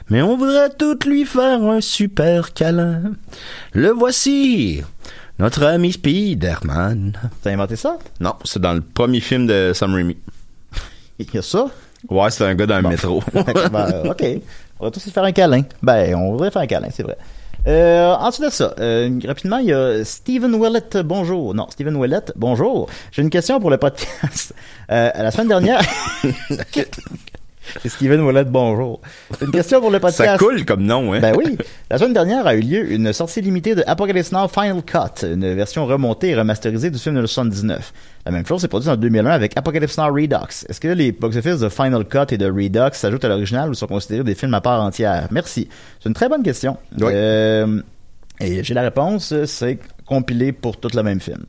[0.08, 3.02] Mais on voudrait tout lui faire un super câlin.
[3.74, 4.82] Le voici,
[5.38, 7.12] Notre ami Spider-Man.
[7.42, 7.98] T'as inventé ça?
[8.20, 10.16] Non, c'est dans le premier film de Sam Raimi.
[11.18, 11.66] Il y a ça?
[12.10, 12.88] Ouais, c'est un gars dans le Bon.
[12.90, 13.22] métro.
[13.72, 14.24] Ben, ok.
[14.78, 15.62] On va tous se faire un câlin.
[15.82, 17.16] Ben, on voudrait faire un câlin, c'est vrai.
[17.66, 21.52] Euh, ensuite de ça, euh, rapidement, il y a Steven Willett, bonjour.
[21.52, 22.88] Non, Steven Willett, bonjour.
[23.10, 24.54] J'ai une question pour le podcast.
[24.92, 25.80] Euh, la semaine dernière...
[27.82, 29.00] c'est Steven Willett, bonjour.
[29.40, 30.30] Une question pour le podcast.
[30.30, 31.20] Ça coule comme nom, hein?
[31.20, 31.56] Ben oui.
[31.90, 35.54] La semaine dernière a eu lieu une sortie limitée de Apocalypse Now Final Cut, une
[35.54, 37.92] version remontée et remasterisée du film de 79.
[38.24, 40.66] La même chose s'est produite en 2001 avec Apocalypse Now Redux.
[40.68, 43.86] Est-ce que les box-office de Final Cut et de Redux s'ajoutent à l'original ou sont
[43.86, 45.28] considérés des films à part entière?
[45.30, 45.68] Merci.
[46.00, 46.76] C'est une très bonne question.
[46.98, 47.12] Oui.
[47.12, 47.80] Euh,
[48.40, 51.44] et j'ai la réponse, c'est compilé pour tout le même film.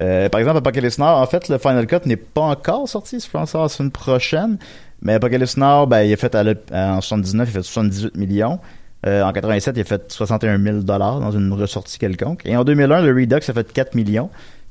[0.00, 3.30] Euh, par exemple, Apocalypse Now, en fait, le Final Cut n'est pas encore sorti, je
[3.30, 4.58] pense être une prochaine.
[5.02, 8.58] Mais Apocalypse Now, ben, il a fait à en 79, il a fait 78 millions.
[9.04, 12.42] Euh, en 87, il a fait 61 000 dollars dans une ressortie quelconque.
[12.44, 14.30] Et en 2001, le Redux a fait 4 millions.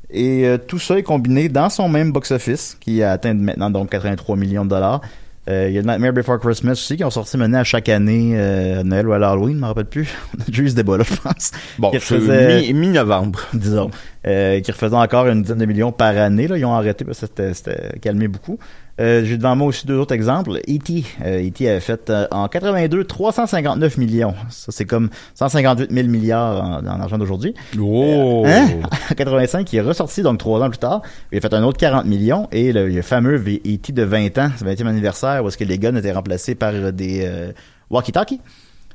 [0.10, 3.89] Et euh, tout ça est combiné dans son même box-office, qui a atteint maintenant donc
[3.89, 5.02] 83 millions de dollars.
[5.50, 8.34] Euh, il y a Nightmare Before Christmas aussi, qui ont sorti maintenant à chaque année,
[8.36, 10.08] euh, Noël ou à Halloween, je me rappelle plus.
[10.38, 11.52] On a déjà eu ce débat-là, je pense.
[11.80, 13.39] Bon, c'est refaisait- mi- mi-novembre.
[13.54, 13.89] disons,
[14.28, 16.48] euh, qui refaisaient encore une dizaine de millions par année.
[16.48, 16.58] Là.
[16.58, 18.60] Ils ont arrêté parce que c'était- c'était calmé beaucoup.
[19.02, 20.58] Euh, J'ai devant moi aussi deux autres exemples.
[20.70, 21.04] E.T.
[21.26, 21.68] Euh, E.T.
[21.68, 24.36] avait fait euh, en 82 359 millions.
[24.50, 27.54] Ça, c'est comme 158 000 milliards en, en argent d'aujourd'hui.
[27.80, 28.44] Oh!
[28.46, 28.68] Hein?
[29.12, 31.02] En 85, il est ressorti donc trois ans plus tard.
[31.32, 33.92] Il a fait un autre 40 millions et le, le fameux E.T.
[33.92, 36.92] de 20 ans, ce 20e anniversaire, où est-ce que les guns étaient remplacés par euh,
[36.92, 37.52] des euh,
[37.90, 38.40] walkie-talkies,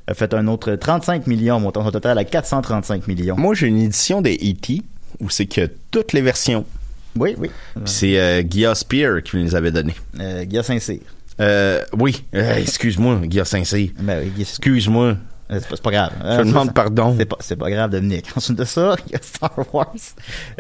[0.07, 3.37] a fait un autre 35 millions, montant son total à 435 millions.
[3.37, 4.83] Moi, j'ai une édition des E.T.
[5.21, 6.65] où c'est que toutes les versions.
[7.17, 7.51] Oui, oui.
[7.85, 9.97] C'est euh, Guy Spear qui les avait données.
[10.21, 11.01] Euh, Guy Saint-Cyr.
[11.41, 13.91] Euh, oui, Euh, excuse-moi, Guy Saint-Cyr.
[14.01, 15.17] Ben oui, Excuse-moi.
[15.49, 16.13] Euh, C'est pas, c'est pas grave.
[16.25, 17.15] Je demande pardon.
[17.17, 18.27] C'est pas, c'est pas grave, Dominique.
[18.37, 19.95] Ensuite de ça, il y a Star Wars.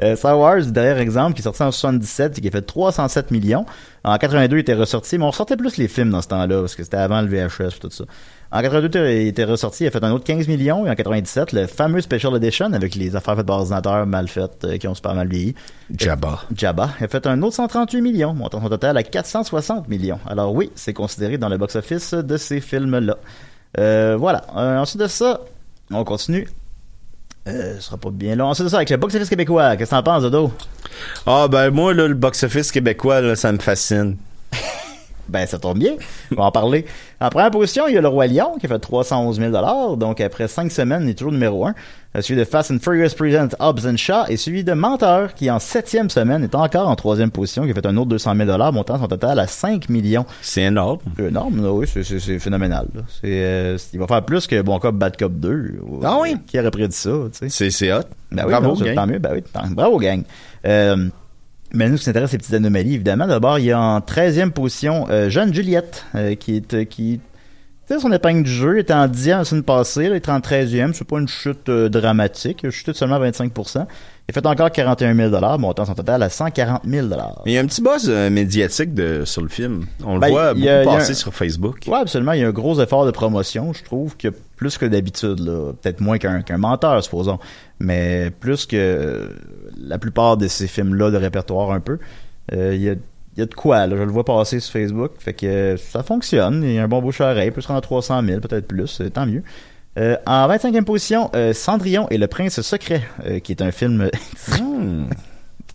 [0.03, 3.31] Euh, Star Wars, dernier exemple, qui est sorti en 77 et qui a fait 307
[3.33, 3.67] millions.
[4.05, 6.77] En 82, il était ressorti, mais on ressortait plus les films dans ce temps-là, parce
[6.77, 8.05] que c'était avant le VHS et tout ça.
[8.53, 11.53] En 82, il était ressorti, il a fait un autre 15 millions, et en 97,
[11.53, 14.95] le fameux Special Edition, avec les affaires faites par ordinateur mal faites, euh, qui ont
[14.95, 15.55] super mal vieilli.
[15.97, 16.41] Jabba.
[16.55, 20.21] Jabba a fait un autre 138 millions, montant son total à 460 millions.
[20.29, 23.17] Alors oui, c'est considéré dans le box-office de ces films-là.
[23.79, 24.43] Euh, voilà.
[24.57, 25.41] Euh, ensuite de ça,
[25.91, 26.49] on continue.
[27.49, 28.47] Euh, ce sera pas bien long.
[28.47, 30.53] Ensuite de ça, avec le box-office québécois, qu'est-ce que t'en penses, Dodo?
[31.27, 34.17] Ah, ben moi, là, le box-office québécois, là, ça me fascine.
[35.29, 35.93] Ben, ça tombe bien.
[36.33, 36.85] On va en parler.
[37.21, 40.21] En première position, il y a le Roi Lion qui a fait 311 000 Donc,
[40.21, 41.75] après cinq semaines, il est toujours numéro un.
[42.17, 45.51] Euh, Suivi de Fast and Furious Present Hobbs and Shaw et suivi de Menteur qui,
[45.51, 48.73] en septième semaine, est encore en troisième position, qui a fait un autre 200 000
[48.73, 50.25] montant son total à 5 millions.
[50.41, 50.99] C'est énorme.
[51.17, 52.87] C'est énorme, là, oui, c'est- c'est c'est phénoménal.
[52.95, 53.03] là.
[53.25, 55.81] Euh, il va faire plus que Bon Cop, Bad Cop 2.
[56.05, 56.37] Ah oui?
[56.47, 57.49] Qui aurait prédit ça, tu sais?
[57.51, 58.01] C'est, c'est hot.
[58.33, 58.95] Ben oui, Bravo, non, gang.
[58.95, 59.19] tant mieux.
[59.19, 60.23] Ben oui, tant- bravo, gang.
[60.67, 61.09] Euh,
[61.77, 63.27] mais nous, ce qui nous intéresse, c'est les petites anomalies, évidemment.
[63.27, 66.75] D'abord, il y a en 13e position euh, Jeanne Juliette, euh, qui est...
[66.75, 67.21] euh, qui
[68.01, 70.93] son épingle du jeu était en 10e la semaine passée, là, est en 13e.
[70.93, 72.61] C'est pas une chute dramatique.
[72.65, 73.53] Il a chuté de seulement 25
[74.29, 77.15] Il fait encore 41 000 montant son total à 140 000 Mais
[77.47, 79.87] il y a un petit buzz euh, médiatique de, sur le film.
[80.05, 81.79] On le Ben, voit beaucoup a- a passer un- sur Facebook.
[81.87, 82.33] Ouais, absolument.
[82.33, 85.73] Il y a un gros effort de promotion, je trouve, que plus que d'habitude, là.
[85.81, 87.39] Peut-être moins qu'un qu'un menteur, supposons.
[87.79, 89.31] Mais plus que
[89.81, 91.99] la plupart de ces films-là de répertoire un peu.
[92.53, 93.97] Euh, Il y, a, il y a de quoi, là.
[93.97, 95.13] Je le vois passer sur Facebook.
[95.21, 96.65] Fait que euh, ça fonctionne.
[96.65, 97.53] Il y a un bon bouche à oreille.
[97.53, 99.01] Peut se rendre à 300 000, peut-être plus.
[99.15, 99.45] tant mieux.
[99.97, 104.11] Euh, en 25e position, euh, Cendrillon et le prince secret, euh, qui est un film,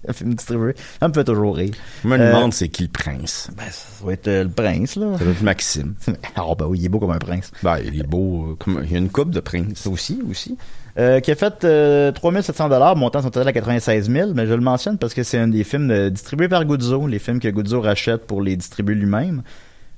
[0.07, 0.73] un film distribué.
[0.99, 1.73] Ça me fait toujours rire.
[2.03, 3.49] Je me demande c'est qui le prince.
[3.57, 5.17] Ben, ça doit être le prince, là.
[5.17, 5.95] Ça doit être Maxime.
[6.35, 7.51] Ah, ben oui, il est beau comme un prince.
[7.63, 8.55] Ben, il est beau.
[8.59, 9.85] comme- il y a une coupe de prince.
[9.87, 10.57] Aussi, aussi.
[10.97, 14.53] Euh, qui a fait euh, 3700 dollars, montant son total à 96 000, mais je
[14.53, 17.47] le mentionne parce que c'est un des films euh, distribués par Guzzo, les films que
[17.47, 19.41] Guzzo rachète pour les distribuer lui-même.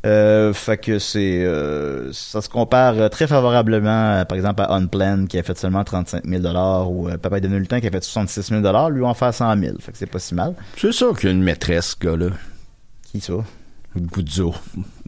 [0.05, 4.73] Euh, fait que c'est euh, ça se compare euh, très favorablement, euh, par exemple, à
[4.73, 7.91] Unplanned qui a fait seulement 35 000 dollars ou euh, Papa de temps qui a
[7.91, 9.77] fait 66 000 dollars, lui en fait 100 000.
[9.79, 10.55] Fait que c'est pas si mal.
[10.75, 12.31] C'est sûr qu'il y a une maîtresse, ce gars-là.
[13.03, 13.33] Qui ça?
[13.95, 14.53] Guzzo.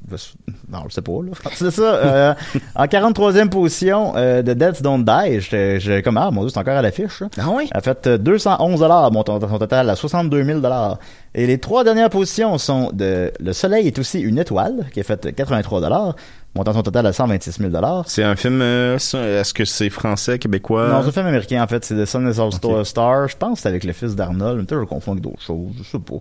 [0.72, 1.32] Non, je sais pas, là.
[1.54, 1.82] C'est ça.
[1.84, 2.34] euh,
[2.76, 6.76] en 43e position, euh, The Dead Don't Die, j'étais comme, ah, mon Dieu, c'est encore
[6.78, 7.20] à l'affiche.
[7.20, 7.28] ça.
[7.40, 7.70] Ah oui?
[7.72, 10.98] a fait euh, 211 dollars, montant son total à 62 000 dollars.
[11.34, 15.04] Et les trois dernières positions sont de Le Soleil est aussi une étoile, qui a
[15.04, 16.16] fait 83 dollars,
[16.56, 18.06] montant son total à 126 000 dollars.
[18.08, 18.62] C'est un film.
[18.62, 20.88] euh, Est-ce que c'est français, québécois?
[20.88, 21.84] Non, c'est un film américain, en fait.
[21.86, 23.28] C'est The Sun is All Star- Star.
[23.28, 24.60] Je pense que c'est avec le fils d'Arnold.
[24.60, 25.72] Mais peut-être je confonds avec d'autres choses.
[25.84, 26.16] Je sais pas.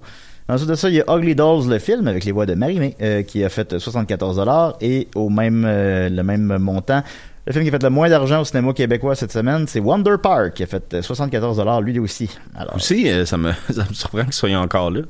[0.49, 2.97] Ensuite de ça, il y a Ugly Dolls, le film, avec les voix de Marie-Mé,
[3.01, 4.77] euh, qui a fait 74 dollars.
[4.81, 7.03] Et au même, euh, le même montant,
[7.47, 10.17] Le film qui a fait le moins d'argent au cinéma québécois cette semaine, c'est Wonder
[10.23, 12.31] Park, qui a fait euh, 74 lui aussi.
[12.55, 15.03] Alors, Aussi, euh, ça me, ça me surprend qu'ils soient encore là.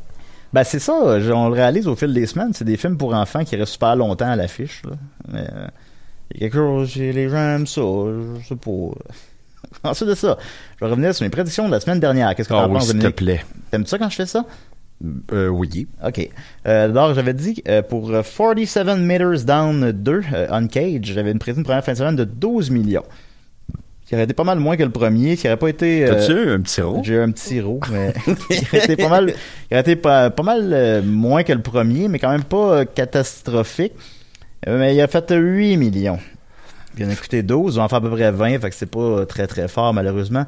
[0.52, 3.44] ben c'est ça, on le réalise au fil des semaines, c'est des films pour enfants
[3.44, 4.82] qui restent super longtemps à l'affiche.
[5.32, 5.66] Mais, euh,
[6.34, 8.70] il y a quelque chose, les gens aiment ça, je sais pas.
[9.90, 10.36] Ensuite de ça,
[10.80, 12.34] je vais revenir sur mes prédictions de la semaine dernière.
[12.34, 13.44] Qu'est-ce que t'en oui, penses, s'il te plaît.
[13.70, 14.44] T'aimes ça quand je fais ça?
[15.32, 15.86] Euh, oui.
[16.04, 16.28] OK.
[16.66, 21.38] Euh, D'abord, j'avais dit euh, pour euh, 47 Meters Down 2, euh, Uncaged, j'avais une
[21.38, 23.04] prédit une première fin de semaine de 12 millions.
[24.06, 26.04] Qui aurait été pas mal moins que le premier, qui aurait pas été...
[26.06, 27.00] T'as-tu eu un petit rot?
[27.02, 28.12] J'ai eu un petit roux, mais
[28.50, 32.08] qui aurait été pas mal, qui aurait été pas, pas mal moins que le premier,
[32.08, 33.94] mais quand même pas catastrophique.
[34.66, 36.18] Mais il a fait 8 millions.
[36.98, 38.76] Il en a coûté 12, il va en faire à peu près 20, fait que
[38.76, 40.46] c'est pas très très fort malheureusement.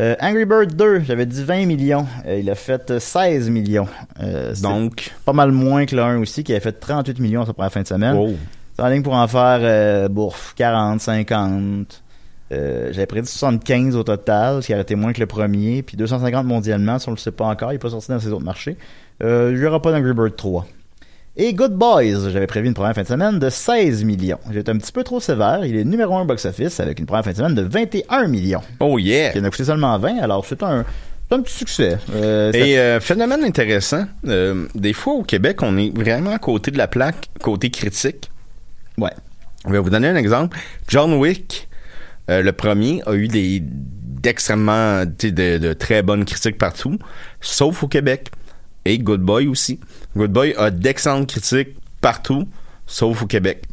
[0.00, 2.06] Euh, Angry Bird 2, j'avais dit 20 millions.
[2.26, 3.86] Euh, il a fait euh, 16 millions.
[4.20, 7.52] Euh, Donc, pas mal moins que le 1 aussi, qui avait fait 38 millions sa
[7.52, 8.16] première fin de semaine.
[8.18, 8.30] oh.
[8.76, 12.02] C'est en ligne pour en faire bourf, 40, 50.
[12.50, 15.82] Euh, J'avais prédit 75 au total, ce qui aurait été moins que le premier.
[15.84, 18.32] Puis 250 mondialement, si on le sait pas encore, il n'est pas sorti dans ces
[18.32, 18.76] autres marchés.
[19.20, 20.66] Il n'y aura pas d'Angry Bird 3.
[21.36, 24.38] Et Good Boys, j'avais prévu une première fin de semaine de 16 millions.
[24.52, 25.64] J'étais un petit peu trop sévère.
[25.64, 28.60] Il est numéro 1 box-office avec une première fin de semaine de 21 millions.
[28.78, 29.32] Oh yeah!
[29.32, 30.84] Qui en a coûté seulement 20, alors c'est un,
[31.32, 31.98] un petit succès.
[32.14, 36.70] Euh, Et euh, phénomène intéressant, euh, des fois au Québec, on est vraiment à côté
[36.70, 38.30] de la plaque, côté critique.
[38.96, 39.10] Ouais.
[39.66, 40.56] Je vais vous donner un exemple.
[40.86, 41.68] John Wick,
[42.28, 46.96] le premier, a eu des d'extrêmement, de très bonnes critiques partout,
[47.40, 48.30] sauf au Québec.
[48.84, 49.80] Et Good Boy aussi.
[50.16, 52.46] Good Boy a d'excellentes critiques partout,
[52.86, 53.64] sauf au Québec.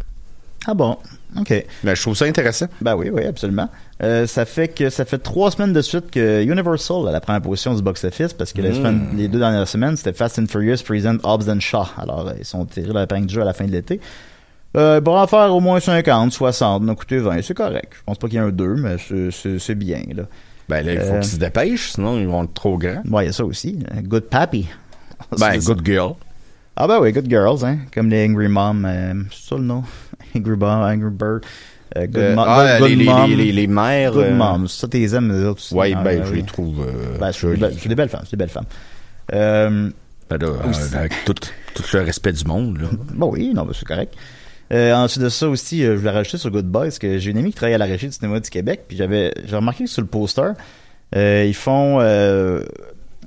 [0.68, 0.98] Ah bon,
[1.40, 1.66] ok.
[1.84, 2.68] Mais je trouve ça intéressant.
[2.82, 3.68] Ben oui, oui, absolument.
[4.04, 7.42] Euh, ça fait que ça fait trois semaines de suite que Universal a la première
[7.42, 9.18] position du box-office parce que la Mm.
[9.18, 11.86] les deux dernières semaines, c'était Fast and Furious Present Hobbs and Shaw.
[11.98, 14.00] Alors, euh, ils sont tirés la peigne du jeu à la fin de l'été.
[14.78, 17.92] Euh, pour en faire au moins 50, 60, donc coûté 20, c'est correct.
[17.94, 20.24] Je pense pas qu'il y ait un 2, mais c'est- bien, là.
[20.70, 23.02] Ben là, il faut Euh, qu'ils se dépêchent, sinon ils vont être trop grands.
[23.10, 23.80] Ouais, il y a ça aussi.
[24.04, 24.68] Good Pappy.
[25.40, 26.14] Ben, Good Girl.
[26.76, 27.80] Ah ben oui, Good Girls, hein.
[27.94, 29.84] Comme les Angry Mom, euh, c'est ça le nom?
[30.36, 31.44] Angry Mom, Angry Bird.
[31.98, 33.30] Euh, good, Euh, Mo- ah, Good les, Mom.
[33.30, 34.14] les, les, les mères.
[34.14, 34.68] Good euh, Moms.
[34.68, 35.62] Ça, t'es aimes, les autres.
[35.76, 36.38] Ouais, Ah, ben, je oui.
[36.38, 36.80] les trouve.
[36.82, 37.60] euh, Ben, c'est des, jolies.
[37.60, 38.66] belles- c'est des belles femmes, c'est des belles femmes.
[39.30, 40.48] Ben là,
[40.96, 42.88] avec tout, tout le respect du monde, là.
[43.14, 44.14] bon oui, non, ben, c'est correct.
[44.74, 47.50] Ensuite de ça aussi, je voulais rajouter sur Good Boys parce que j'ai une amie
[47.50, 50.02] qui travaille à la régie du cinéma du Québec, puis j'avais j'ai remarqué que sur
[50.02, 50.54] le poster,
[51.14, 52.00] ils font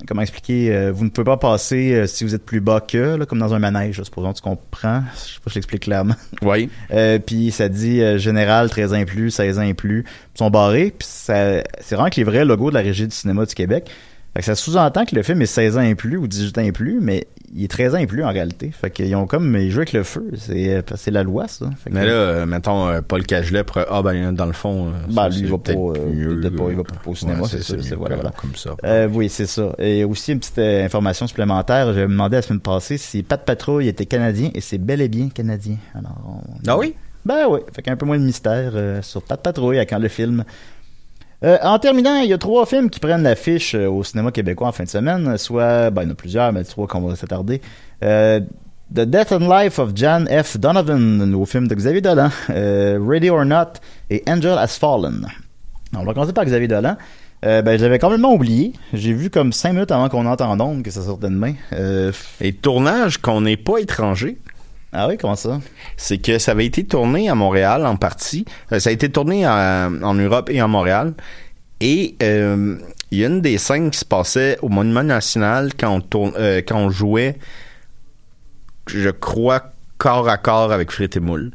[0.07, 3.15] comment expliquer, euh, vous ne pouvez pas passer euh, si vous êtes plus bas que,
[3.15, 5.83] là, comme dans un manège, là, supposons, tu comprends, je sais pas si je l'explique
[5.83, 6.15] clairement.
[6.41, 6.69] Oui.
[6.91, 10.05] Euh, puis ça dit euh, général 13 ans et plus, 16 ans et plus,
[10.35, 13.15] ils sont barrés, puis ça c'est vraiment que les vrais logos de la régie du
[13.15, 13.89] cinéma du Québec.
[14.35, 16.61] Fait que ça sous-entend que le film est 16 ans et plus ou 18 ans
[16.61, 18.69] et plus, mais il est 13 ans et plus en réalité.
[18.69, 21.69] Fait qu'ils ont comme ils jouent avec le feu, c'est la loi ça.
[21.81, 24.89] Fait que- Mais là, euh, mettons, euh, Paul Cagelet, pour, ah ben, dans le fond.
[24.89, 27.47] euh, Ben, lui, il c'est va pas, mieux, pas, il va pas au cinéma, ouais,
[27.49, 28.17] c'est ça, c'est- voilà.
[28.35, 28.71] Comme ça.
[28.83, 29.73] Euh, oui, c'est ça.
[29.79, 33.87] Et aussi une petite euh, information supplémentaire, j'avais demandé la semaine passée si Pat Patrouille
[33.87, 35.77] était canadien et c'est bel et bien canadien.
[35.93, 36.93] Alors, on- Ah oui?
[37.25, 40.09] Ben oui, fait qu'un peu moins de mystère euh, sur Pat Patrouille à quand le
[40.09, 40.43] film.
[41.43, 44.67] Euh, en terminant, il y a trois films qui prennent l'affiche euh, au cinéma québécois
[44.67, 47.15] en fin de semaine, soit, ben il y en a plusieurs, mais trois qu'on va
[47.15, 47.61] s'attarder.
[48.03, 48.39] Euh,
[48.93, 50.57] The Death and Life of Jan F.
[50.57, 53.79] Donovan, le nouveau film de Xavier Dolan, Ready or Not
[54.11, 55.25] et Angel Has Fallen.
[55.97, 56.95] On va commencer par Xavier Dolan.
[57.45, 58.73] Euh, ben, je l'avais complètement oublié.
[58.93, 61.53] J'ai vu comme cinq minutes avant qu'on entende que ça sortait demain.
[61.73, 64.37] Euh, Et tournage qu'on n'est pas étranger.
[64.95, 65.59] Ah oui, comment ça?
[65.97, 68.45] C'est que ça avait été tourné à Montréal en partie.
[68.71, 71.13] Euh, ça a été tourné à- en Europe et en Montréal.
[71.81, 72.77] Et euh,
[73.11, 76.33] il y a une des scènes qui se passait au Monument National quand on, tourne,
[76.37, 77.37] euh, quand on jouait,
[78.87, 81.51] je crois, corps à corps avec Frites et Moule.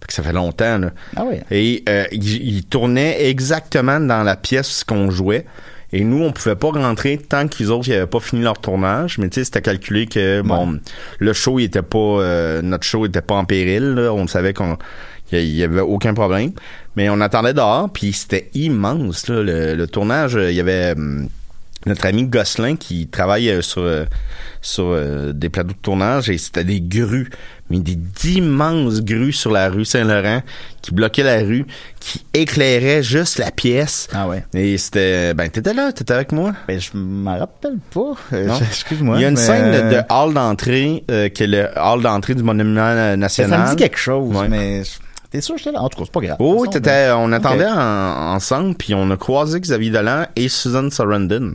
[0.00, 0.90] Fait que ça fait longtemps, là.
[1.16, 1.36] Ah oui.
[1.50, 2.24] Et euh, il,
[2.56, 5.46] il tournait exactement dans la pièce qu'on jouait.
[5.92, 9.18] Et nous, on pouvait pas rentrer tant qu'ils autres n'avaient pas fini leur tournage.
[9.18, 10.78] Mais tu sais, c'était calculé que bon,
[11.18, 13.94] le show il était pas, euh, notre show était pas en péril.
[13.94, 14.12] là.
[14.12, 14.78] On savait qu'on
[15.28, 16.52] qu'il y avait aucun problème.
[16.96, 20.38] Mais on attendait dehors, puis c'était immense là, le, le tournage.
[20.40, 21.28] Il y avait hum,
[21.86, 24.04] notre ami Gosselin qui travaille euh, sur euh,
[24.60, 27.30] sur euh, des plateaux de tournage et c'était des grues,
[27.70, 30.42] mais des d'immenses grues sur la rue Saint-Laurent
[30.80, 31.66] qui bloquaient la rue,
[32.00, 34.08] qui éclairaient juste la pièce.
[34.12, 34.44] Ah ouais.
[34.54, 36.52] Et c'était ben t'étais là, t'étais avec moi.
[36.68, 38.12] Ben, je m'en rappelle pas.
[38.32, 38.58] Euh, Non.
[38.60, 39.16] Excuse-moi.
[39.18, 42.02] Il y a une scène de, euh, de hall d'entrée euh, qui est le hall
[42.02, 43.50] d'entrée du monument national.
[43.60, 44.48] ça me dit quelque chose, Ouais.
[44.48, 44.82] mais
[45.30, 45.80] t'es sûr que j'étais là?
[45.82, 46.36] En tout cas, c'est pas grave.
[46.38, 50.48] Oh, oui, façon, ben, on attendait en- ensemble, puis on a croisé Xavier Dolan et
[50.48, 51.54] Susan Sarandon.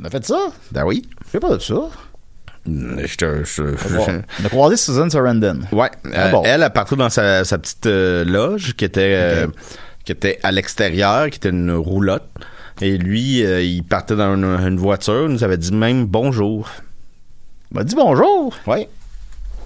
[0.00, 0.38] On a fait ça?
[0.72, 1.08] Ben oui.
[1.26, 1.74] Je sais pas de ça.
[2.66, 5.60] Je te- je- On a croisé Susan Sarandon.
[5.72, 6.42] Ouais, Ah euh, bon.
[6.44, 9.46] elle a partout dans sa, sa petite euh, loge qui était euh,
[10.04, 12.28] qui était à l'extérieur, qui était une roulotte.
[12.80, 16.68] Et lui, euh, il partait dans une, une voiture, il nous avait dit même bonjour.
[17.72, 18.54] Il m'a dit bonjour?
[18.66, 18.88] Ouais.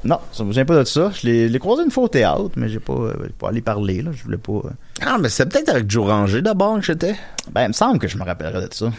[0.05, 1.11] Non, ça me vient pas de ça.
[1.15, 4.03] Je l'ai croisé une fois au théâtre, mais j'ai pas, euh, j'ai pas allé parler,
[4.03, 4.11] là.
[4.13, 4.53] Je voulais pas.
[4.53, 4.71] euh.
[5.05, 7.15] Ah, mais c'est peut-être avec Joe Ranger d'abord que j'étais.
[7.53, 8.91] Ben, il me semble que je me rappellerais de ça.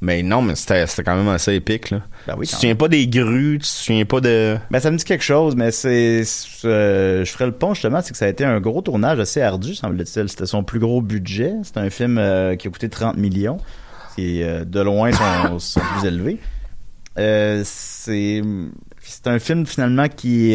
[0.00, 2.02] Mais non, mais c'était c'était quand même assez épique, là.
[2.28, 4.56] Ben oui, tu te souviens pas des grues, tu te souviens pas de...
[4.70, 6.22] Ben, ça me dit quelque chose, mais c'est.
[6.64, 9.42] euh, je ferais le pont, justement, c'est que ça a été un gros tournage assez
[9.42, 10.28] ardu, semble-t-il.
[10.28, 11.54] C'était son plus gros budget.
[11.64, 13.58] C'est un film euh, qui a coûté 30 millions,
[14.18, 16.38] est euh, de loin son, son plus élevé.
[17.18, 18.42] Euh, c'est.
[19.00, 20.54] C'est un film finalement qui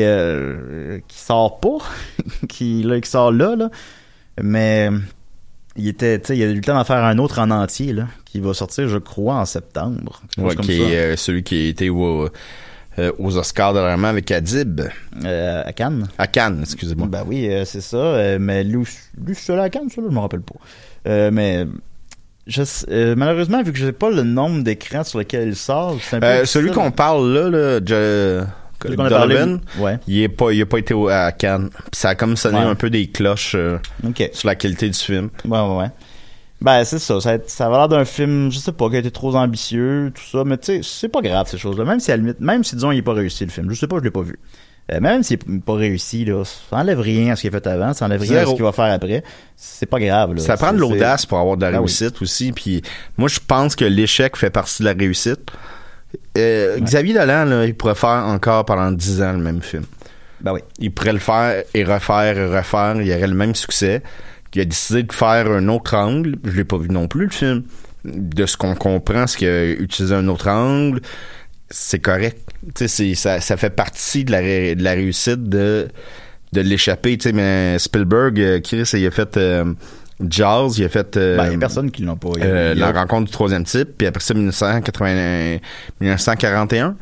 [1.08, 1.80] qui sort pas,
[2.48, 3.70] qui là qui sort là là,
[4.42, 4.90] mais
[5.76, 7.94] il était, tu sais, il a eu le temps d'en faire un autre en entier
[7.94, 10.22] là, qui va sortir, je crois, en septembre.
[10.36, 10.84] Quelque Ouais, chose comme qui ça.
[10.84, 12.30] est euh, celui qui a été au-
[13.00, 14.82] euh, aux Oscars dernièrement avec Adib.
[15.26, 16.08] Euh, à Cannes.
[16.18, 17.08] À Cannes, excusez-moi.
[17.08, 18.38] Ben oui, c'est ça.
[18.40, 18.86] mais lui,
[19.26, 21.32] lui seul à Cannes, ça, là, je me rappelle pas.
[21.32, 21.66] Mais
[22.46, 26.18] je malheureusement, vu que je sais pas le nombre d'écrans sur lesquels il sort, c'est
[26.18, 28.44] un peu celui qu'on parle là, là je-
[28.84, 30.00] Celui qu'on a parlé, Donovan, ouais.
[30.08, 31.70] il est pas, il a pas été au- à Cannes.
[31.72, 32.64] Puis ça a comme sonné Ouais.
[32.66, 34.30] un peu des cloches euh, Ok.
[34.34, 35.30] sur la qualité du film.
[35.46, 35.88] Ouais, ouais, ouais.
[36.62, 37.20] Ben, c'est ça.
[37.20, 40.24] Ça, a- ça l'air d'un film, je sais pas, qui a été trop ambitieux, tout
[40.24, 40.44] ça.
[40.46, 41.84] Mais tu sais, c'est pas grave, ces choses-là.
[41.84, 43.70] Même si, à la limite, même si, disons, il est pas réussi, le film.
[43.70, 44.40] Je sais pas, je l'ai pas vu.
[44.92, 47.68] Euh, même s'il est pas réussi, là, ça enlève rien à ce qu'il a fait
[47.68, 48.52] avant, ça enlève rien à Zéro.
[48.52, 49.24] ce qu'il va faire après.
[49.56, 50.42] C'est pas grave, là.
[50.42, 51.78] Ça prend de C'est- l'audace pour avoir de la Ah oui.
[51.80, 52.52] réussite aussi.
[52.52, 52.82] Puis
[53.18, 55.52] moi, je pense que l'échec fait partie de la réussite.
[56.38, 59.84] Euh, Xavier Dolan, là, il pourrait faire encore pendant 10 ans le même film.
[60.42, 60.60] Ben oui.
[60.80, 62.96] Il pourrait le faire et refaire et refaire.
[63.00, 64.02] Il y aurait le même succès.
[64.56, 66.36] Il a décidé de faire un autre angle.
[66.44, 67.64] Je l'ai pas vu non plus, le film.
[68.04, 71.00] De ce qu'on comprend, c'est qu'il a utilisé un autre angle.
[71.70, 72.38] C'est correct.
[72.76, 75.88] Ça, ça fait partie de la, ré- de la réussite de,
[76.52, 77.18] de l'échapper.
[77.34, 79.74] Mais Spielberg, euh, Chris, il a fait euh,
[80.30, 81.18] Jaws, il a fait...
[81.18, 82.30] euh, Ben, il a personne qui l'ont pas.
[82.40, 85.58] A- euh, a- la rencontre du troisième type, puis après ça, 1980,
[86.00, 86.96] 1941.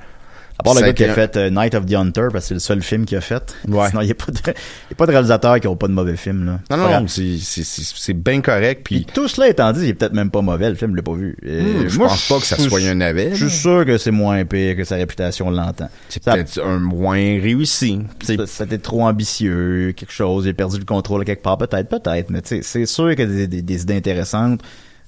[0.62, 2.54] À part le gars qui a fait euh, Night of the Hunter, parce que c'est
[2.54, 3.54] le seul film qu'il a fait.
[3.68, 3.90] Ouais.
[3.90, 4.16] Sinon, il n'y a,
[4.92, 6.46] a pas de réalisateurs qui n'ont pas de mauvais films.
[6.46, 6.78] Là.
[6.78, 9.06] Non, non, c'est- c'est c'est- c'est bien correct, puis...
[9.14, 11.14] Tout cela étant dit, il est peut-être même pas mauvais, le film, je l'ai pas
[11.14, 11.36] vu.
[11.46, 13.32] Euh, Hmm, je moi, pense pas que ça soit un navet.
[13.34, 15.90] Je suis sûr que c'est moins pire que sa réputation l'entend.
[16.10, 18.00] C'est peut-être un moins réussi.
[18.46, 22.42] C'était trop ambitieux, quelque chose, il a perdu le contrôle quelque part, peut-être, peut-être, mais
[22.44, 24.62] c'est sûr qu'il y a des, des- des idées intéressantes,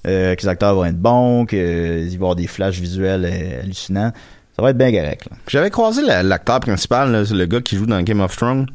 [0.06, 3.62] euh, que les acteurs vont être bons, qu'il va y avoir des flashs visuels euh,
[3.62, 4.12] hallucinants.
[4.56, 5.36] Ça va être bien correct, là.
[5.48, 8.66] J'avais croisé la- l'acteur principal, là, le gars qui joue dans Game of Thrones.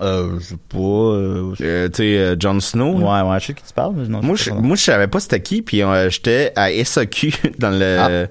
[0.00, 0.78] Euh, je sais pas.
[0.78, 2.98] euh, Euh, tu sais, euh, Jon Snow.
[2.98, 4.56] ouais, ouais, je sais qui tu parles, mais non, Moi, je, pas.
[4.56, 8.28] moi, je savais pas c'était qui, puis j'étais à SAQ, dans le,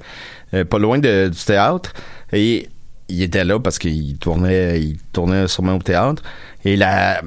[0.54, 0.65] Ah.
[0.65, 1.93] pas loin de- du théâtre,
[2.34, 2.67] et
[3.10, 6.21] il était là parce qu'il tournait, il tournait sûrement au théâtre,
[6.65, 7.21] et la,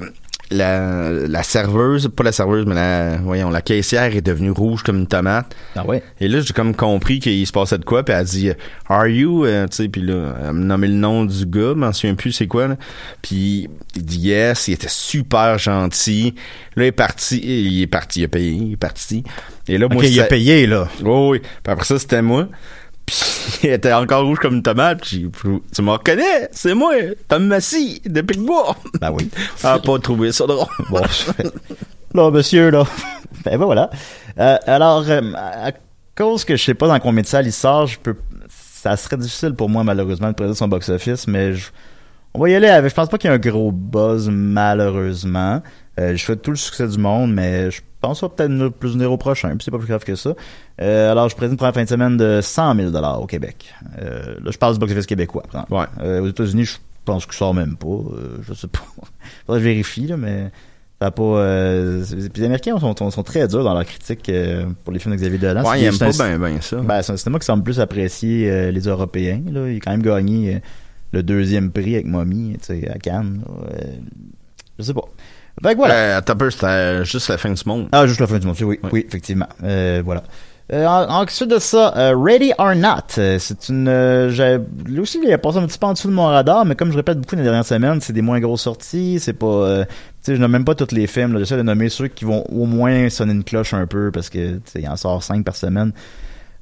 [0.51, 4.99] la, la serveuse, pas la serveuse, mais la, voyons, la caissière est devenue rouge comme
[4.99, 5.55] une tomate.
[5.75, 6.01] Ah ouais?
[6.19, 8.51] Et là, j'ai comme compris qu'il se passait de quoi, puis elle a dit
[8.87, 9.45] «Are you?
[9.45, 12.15] euh, tu sais, puis là, elle me nommé le nom du gars, je m'en souviens
[12.15, 12.77] plus c'est quoi, là.
[13.21, 16.33] Puis il dit «Yes», il était super gentil.
[16.75, 19.23] Là, il est parti, il est parti, il a payé, il est parti.
[19.67, 20.87] Et là, Ok, moi, il a payé, là.
[21.03, 22.47] Oh, oui, puis après ça, c'était moi.
[23.07, 23.17] Puis
[23.63, 25.31] il était encore rouge comme une tomate, puis
[25.73, 26.93] tu me reconnais, c'est moi,
[27.27, 28.75] Tom Massy, de Picbois.
[29.01, 29.29] Ben oui.
[29.63, 30.67] Ah, pas trouvé ça drôle.
[30.89, 31.01] Bon,
[32.13, 32.83] là, monsieur, là.
[33.43, 33.89] ben ben voilà.
[34.39, 35.71] Euh, alors, euh, à
[36.15, 38.15] cause que je sais pas dans combien de salles il sort, je peux,
[38.49, 41.67] ça serait difficile pour moi, malheureusement, de présenter son box-office, mais je,
[42.33, 45.61] on va y aller avec, je pense pas qu'il y ait un gros buzz, malheureusement.
[45.99, 48.91] Euh, je souhaite tout le succès du monde, mais je pense qu'on va peut-être plus
[48.93, 50.33] venir au prochain, puis c'est pas plus grave que ça.
[50.81, 53.73] Euh, alors, je présente pour la fin de semaine de 100 000 au Québec.
[54.01, 55.43] Euh, là, je parle du box-office québécois.
[55.51, 55.73] par exemple.
[55.73, 56.05] Ouais.
[56.05, 57.97] Euh, aux États-Unis, je pense que je sors même pas.
[58.41, 58.79] Je sais pas.
[59.45, 60.51] Faudrait que je vérifie, là, mais
[61.01, 61.43] ça pas.
[62.05, 64.31] Puis les Américains sont, sont, sont très durs dans leur critique
[64.83, 65.63] pour les films de Xavier Dolan.
[65.63, 66.77] Ouais, C'est- il aime c'est pas un- ben, ça.
[66.77, 69.41] Ben, c'est un cinéma qui semble plus apprécier les Européens.
[69.51, 69.69] Là.
[69.69, 70.61] Il a quand même gagné
[71.13, 72.57] le deuxième prix avec Mommy,
[72.93, 73.41] à Cannes.
[73.47, 73.79] là.
[74.79, 75.01] Je sais pas.
[75.63, 75.93] Fait que voilà.
[75.95, 77.87] Euh, attends un peu, c'était juste la fin du monde.
[77.91, 79.47] Ah, juste la fin du monde, oui, oui, effectivement.
[79.63, 80.23] Euh, voilà.
[80.73, 83.87] Euh, en- ensuite de ça, euh, Ready or Not, euh, c'est une...
[83.87, 86.75] Euh, lui aussi, il a passé un petit peu en dessous de mon radar, mais
[86.75, 89.45] comme je répète beaucoup dans les dernières semaines, c'est des moins grosses sorties, c'est pas...
[89.47, 89.91] euh, tu
[90.23, 92.43] sais, je nomme même pas tous les films, là, j'essaie de nommer ceux qui vont
[92.49, 95.45] au moins sonner une cloche un peu, parce que, tu sais, il en sort cinq
[95.45, 95.93] par semaine.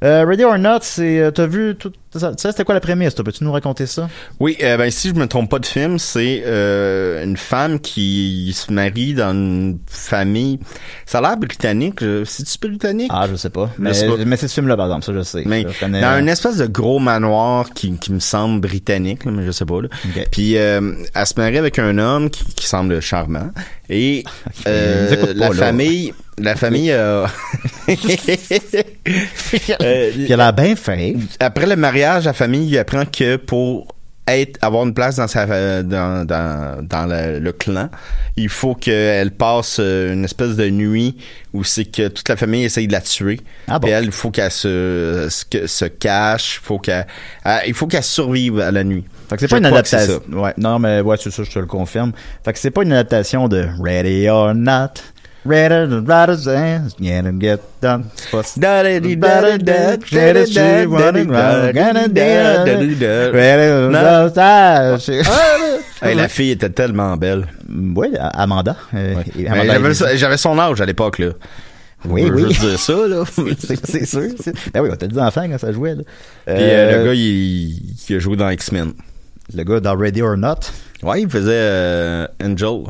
[0.03, 3.13] Euh, Ready or Not, c'est, euh, t'as vu tout ça, ça, c'était quoi la prémisse,
[3.15, 3.25] toi?
[3.25, 4.09] Peux-tu nous raconter ça?
[4.39, 8.53] Oui, euh, ben si je me trompe pas de film, c'est euh, une femme qui
[8.55, 10.59] se marie dans une famille.
[11.05, 11.99] Ça a l'air britannique.
[12.25, 13.09] C'est-tu britannique?
[13.13, 13.69] Ah, je sais pas.
[13.77, 14.13] Mais, sais pas.
[14.25, 15.43] mais c'est ce film-là, par exemple, ça, je sais.
[15.45, 19.31] Mais Je connais- dans une espèce de gros manoir qui, qui me semble britannique, là,
[19.31, 19.81] mais je sais pas.
[19.81, 19.89] Là.
[20.31, 23.49] Puis euh, elle se marie avec un homme qui, qui semble charmant.
[23.89, 24.23] Et
[24.67, 25.71] euh, pas, la là.
[26.37, 27.25] La famille euh,
[27.89, 27.95] euh,
[29.03, 31.15] Puis elle a bien fait.
[31.39, 33.87] après le mariage, la famille apprend que pour
[34.27, 37.89] être avoir une place dans sa euh, dans dans, dans le, le clan,
[38.35, 41.15] il faut qu'elle passe euh, une espèce de nuit
[41.53, 43.39] où c'est que toute la famille essaye de la tuer.
[43.67, 43.85] Ah bon?
[43.85, 47.05] Puis elle, il faut qu'elle se se, cache, faut qu'elle
[47.45, 49.05] elle- il faut qu'elle survive à la nuit.
[49.29, 50.21] Fait que c'est pas une adaptation.
[50.31, 52.11] Ouais, non, mais ouais, c'est ça, je te le confirme.
[52.43, 54.89] Fait que c'est pas une adaptation de Ready or Not.
[62.63, 63.19] Ready get
[64.37, 65.21] ah, c'est-
[66.01, 67.47] Hey, la fille était tellement belle.
[67.69, 68.75] Oui, Amanda.
[68.93, 71.29] euh, et Mais Amanda J'avais son âge à l'époque là.
[72.07, 72.47] Oui, oui.
[72.53, 73.23] juste dire ça là.
[73.83, 74.29] C'est sûr.
[74.73, 75.95] Ben oui, on t'a dit enfant quand ça jouait.
[75.95, 76.03] Là.
[76.45, 77.79] Puis euh, Euh, le gars, il,
[78.09, 78.93] il a joué dans X-Men.
[79.55, 80.55] le gars dans Ready or Not.
[81.01, 82.83] Ouais, il faisait euh, Angel.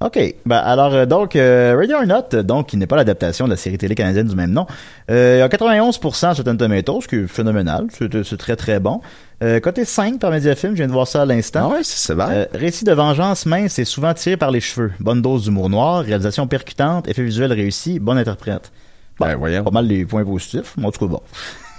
[0.00, 0.34] OK.
[0.46, 3.50] Ben, alors, euh, donc, euh, Ready or Not, euh, donc, qui n'est pas l'adaptation de
[3.50, 4.64] la série télé canadienne du même nom,
[5.10, 7.86] euh, il y a 91% sur Rotten Tomatoes, ce qui est phénoménal.
[7.90, 9.00] C'est c'est très, très bon.
[9.42, 11.70] Euh, côté 5 par Mediafilm, je viens de voir ça à l'instant.
[11.72, 12.28] Ah ouais, c'est sévère.
[12.30, 14.92] Euh, récit de vengeance mince et souvent tiré par les cheveux.
[15.00, 18.70] Bonne dose d'humour noir, réalisation percutante, effet visuel réussi, bonne interprète.
[19.18, 19.64] Bon, Ben, voyons.
[19.64, 21.20] Pas mal les points positifs, mais en tout cas, bon.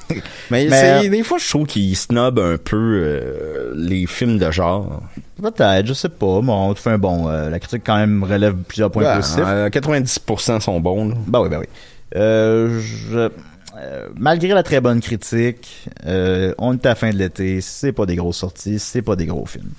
[0.52, 5.02] Mais, euh, des fois, je trouve qu'il snob un peu euh, les films de genre.
[5.42, 6.42] Peut-être, je sais pas.
[6.42, 7.30] Bon, fait un bon.
[7.30, 9.44] euh, la critique, quand même, relève plusieurs points Ouais, positifs.
[9.46, 11.10] euh, 90% sont bons.
[11.10, 11.16] Là.
[11.28, 11.66] Ben oui, ben oui.
[12.16, 13.30] Euh, je-
[13.78, 17.92] euh, malgré la très bonne critique, euh, on est à la fin de l'été, c'est
[17.92, 19.70] pas des grosses sorties, c'est pas des gros films.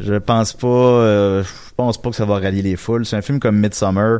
[0.00, 3.06] Je pense pas, euh, je pense pas que ça va rallier les foules.
[3.06, 4.18] C'est un film comme Midsummer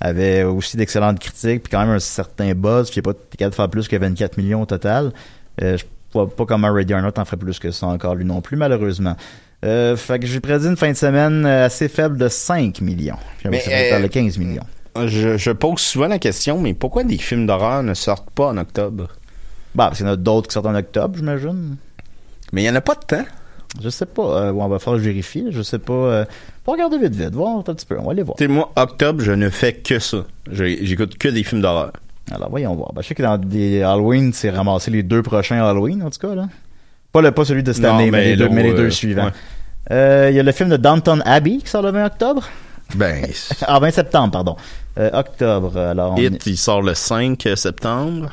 [0.00, 3.50] avait aussi d'excellentes critiques, puis quand même un certain buzz, puis il est pas capable
[3.50, 5.12] de faire plus que 24 millions au total.
[5.62, 8.24] Euh, je vois pas comment Ready or Not en ferait plus que ça encore lui
[8.24, 9.16] non plus, malheureusement.
[9.64, 13.16] Euh, fait que j'ai prédit une fin de semaine euh, assez faible de 5 millions.
[13.42, 14.64] J'aimerais Mais, euh, de 15 millions.
[15.06, 18.56] Je, je pose souvent la question, mais pourquoi des films d'horreur ne sortent pas en
[18.56, 19.08] octobre?
[19.74, 21.76] Bah, parce qu'il y en a d'autres qui sortent en octobre, j'imagine.
[22.52, 23.24] Mais il n'y en a pas de temps.
[23.82, 24.22] Je sais pas.
[24.22, 25.50] Euh, on va falloir que je.
[25.50, 26.24] Je sais pas.
[26.68, 27.34] Pas regarder vite, vite.
[27.34, 27.96] Voir un petit peu.
[27.98, 28.36] On va aller voir.
[28.36, 30.18] Tu sais, moi, octobre, je ne fais que ça.
[30.52, 31.92] J'écoute que des films d'horreur.
[32.30, 32.92] Alors, voyons voir.
[32.92, 36.18] Ben, je sais que dans des Halloween, c'est ramassé les deux prochains Halloween, en tout
[36.18, 36.46] cas, là.
[37.10, 38.88] Pas, le, pas celui de cette Non, année, mais, les deux, là, mais les deux
[38.88, 39.24] euh, suivants.
[39.24, 39.30] ouais.
[39.92, 42.46] Euh, Il y a le film de Downton Abbey qui sort le 20 octobre?
[42.96, 43.24] Ben,
[43.62, 44.56] Ah, 20 septembre, pardon.
[44.98, 45.74] Euh, octobre.
[45.74, 48.30] Alors, on Hit, il sort le 5 septembre.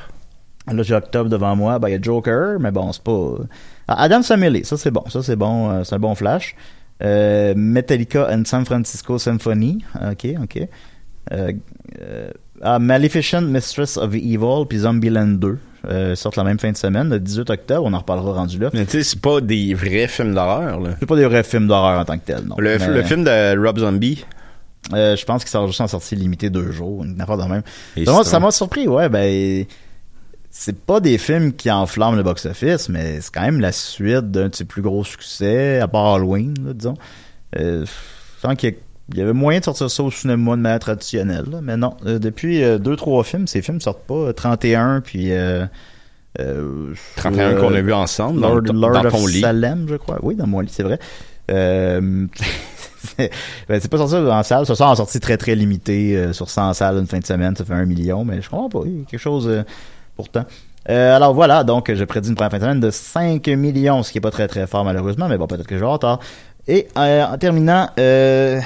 [0.69, 1.79] Là, j'ai octobre devant moi.
[1.79, 3.35] Ben, il y a Joker, mais bon, c'est pas.
[3.87, 5.05] Ah, Adam Family, ça c'est bon.
[5.07, 5.69] Ça c'est bon.
[5.71, 6.53] euh, c'est un bon flash.
[7.03, 9.83] Euh, Metallica and San Francisco Symphony.
[10.11, 10.67] Ok, ok.
[11.33, 11.51] Euh,
[12.01, 12.29] euh,
[12.61, 15.57] ah, Maleficent, Mistress of Evil, puis Zombieland 2.
[15.87, 17.83] Euh, sortent la même fin de semaine, le 18 octobre.
[17.85, 18.69] On en reparlera rendu là.
[18.73, 20.91] Mais tu sais, c'est pas des vrais films d'horreur, là.
[20.99, 22.55] C'est pas des vrais films d'horreur en tant que tel, non.
[22.57, 24.25] Le, Mais, le film de Rob Zombie.
[24.91, 27.61] je pense qu'il sort juste en sortie limitée deux jours, une affaire de même.
[27.95, 29.65] Et Ça m'a surpris, ouais, ben
[30.57, 34.47] c'est pas des films qui enflamment le box-office, mais c'est quand même la suite d'un
[34.47, 36.93] de ses plus gros succès, à part Halloween, là, disons.
[37.59, 38.75] Euh, je sens qu'il y, a-
[39.11, 41.97] il y avait moyen de sortir ça au cinéma de manière traditionnelle, là, mais non.
[42.05, 44.13] Euh, depuis euh, deux, trois films, ces films sortent pas.
[44.13, 45.33] euh, 31, puis...
[45.33, 45.65] Euh,
[46.39, 49.41] euh, 31 euh, qu'on a vu ensemble Lord, Lord dans of lit.
[49.41, 50.19] Salem, je crois.
[50.21, 50.99] Oui, dans mon lit, c'est vrai.
[51.49, 51.99] C'est
[53.69, 54.65] ben, c'est pas sorti en salle.
[54.65, 57.55] Ça sort en sortie très, très limitée sur 100 salles une fin de semaine.
[57.55, 58.81] Ça fait un million, mais je comprends pas.
[58.85, 59.49] Il y a quelque chose
[60.15, 60.45] pourtant.
[60.89, 64.11] Euh, alors voilà, donc j'ai prédit une première fin de semaine de 5 millions, ce
[64.11, 66.19] qui est pas très très fort malheureusement, mais bon, peut-être que je vais avoir tort.
[66.67, 68.59] Et euh, en terminant, euh,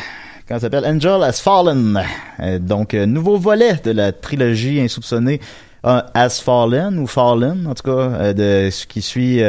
[0.47, 0.85] comment ça s'appelle?
[0.85, 2.01] Angel Has Fallen.
[2.41, 5.39] Euh, donc, nouveau volet de la trilogie insoupçonnée
[5.83, 9.41] Has Fallen, ou Fallen, en tout cas, de ce qui suit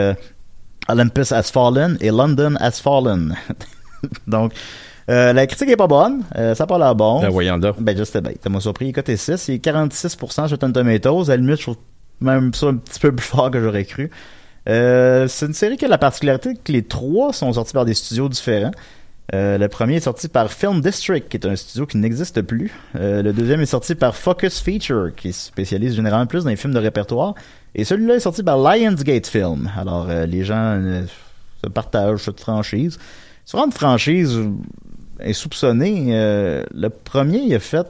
[0.88, 3.34] Olympus Has Fallen et London Has Fallen.
[4.28, 4.52] donc,
[5.10, 7.20] euh, la critique est pas bonne, euh, ça pas l'air bon.
[7.20, 7.80] Ben, voyons donc.
[7.80, 8.38] Ben, juste bête.
[8.42, 8.92] Ça m'a surpris.
[8.92, 9.48] Coté 6.
[9.48, 11.24] Il est 46% sur Tomatoes.
[11.24, 11.76] À la limite, je trouve
[12.20, 14.10] même ça un petit peu plus fort que j'aurais cru.
[14.68, 17.94] Euh, c'est une série qui a la particularité que les trois sont sortis par des
[17.94, 18.72] studios différents.
[19.32, 22.72] Euh, le premier est sorti par Film District, qui est un studio qui n'existe plus.
[22.96, 26.56] Euh, le deuxième est sorti par Focus Feature, qui se spécialise généralement plus dans les
[26.56, 27.34] films de répertoire.
[27.74, 29.70] Et celui-là est sorti par Lionsgate Film.
[29.78, 31.04] Alors, les gens
[31.62, 32.98] se partagent cette franchise.
[33.52, 34.40] Vraiment une franchise
[35.24, 36.06] insoupçonnée.
[36.74, 37.86] Le premier, il a fait,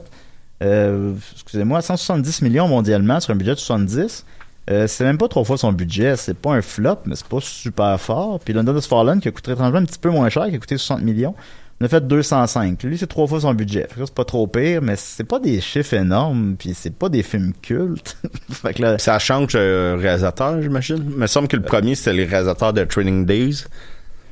[0.61, 4.25] euh, excusez-moi, 170 millions mondialement sur un budget de 70.
[4.69, 6.15] Euh, c'est même pas trois fois son budget.
[6.17, 8.39] C'est pas un flop, mais c'est pas super fort.
[8.39, 10.59] Puis London has Fallen, qui a coûté étrangement un petit peu moins cher, qui a
[10.59, 11.35] coûté 60 millions,
[11.81, 12.83] on a fait 205.
[12.83, 13.87] Lui, c'est trois fois son budget.
[13.89, 17.09] Fait que c'est pas trop pire, mais c'est pas des chiffres énormes, puis c'est pas
[17.09, 18.17] des films cultes.
[18.51, 21.03] fait que là, Ça change euh, réalisateur, j'imagine.
[21.09, 23.63] Il me semble que le premier, c'était les réalisateurs de Training Days.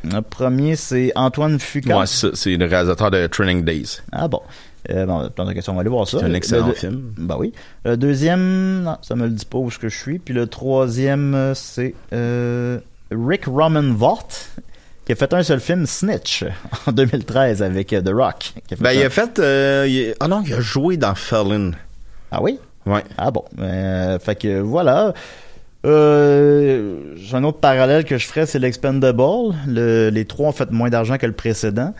[0.03, 1.97] le premier, c'est Antoine Fuqua.
[2.01, 3.97] Ouais, c'est le réalisateur de Training Days.
[4.11, 4.41] Ah bon.
[4.91, 6.19] Euh, bon, plein de questions, on va aller voir ça.
[6.19, 7.13] C'est un Le- excellent le- film.
[7.17, 7.53] Bah oui.
[7.85, 10.19] Le deuxième, non, ça me le dit pas où que je suis.
[10.19, 12.79] Puis le troisième, c'est euh,
[13.11, 14.49] Rick Roman Vaught,
[15.05, 16.43] qui a fait un seul film, Snitch,
[16.87, 18.53] en 2013 avec euh, The Rock.
[18.67, 19.39] qui a fait Ben, il a fait...
[19.39, 21.71] euh, il- Ah non, il a joué dans Felon.
[22.31, 22.59] Ah oui?
[22.85, 23.03] Ouais.
[23.17, 23.43] Ah bon.
[24.19, 25.13] Fait que voilà.
[25.85, 29.21] Euh, j'ai un autre parallèle que je ferais, c'est l'Expendable.
[29.67, 31.93] Le, les trois ont fait moins d'argent que le précédent.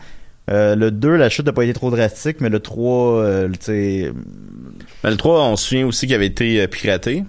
[0.50, 3.56] Euh, le 2, la chute n'a pas été trop drastique, mais le 3, euh, tu
[3.60, 4.12] sais,
[5.02, 7.24] Ben, le 3, on se souvient aussi qu'il avait été euh, piraté.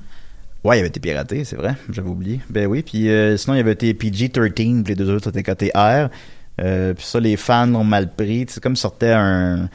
[0.63, 1.75] Ouais, il avait été piraté, c'est vrai.
[1.91, 2.39] J'avais oublié.
[2.49, 2.83] Ben oui.
[2.83, 6.09] Puis euh, sinon, il avait été PG-13, puis les deux autres étaient côté R.
[6.59, 8.45] Euh, puis ça, les fans l'ont mal pris.
[8.49, 9.69] C'est comme sortait un...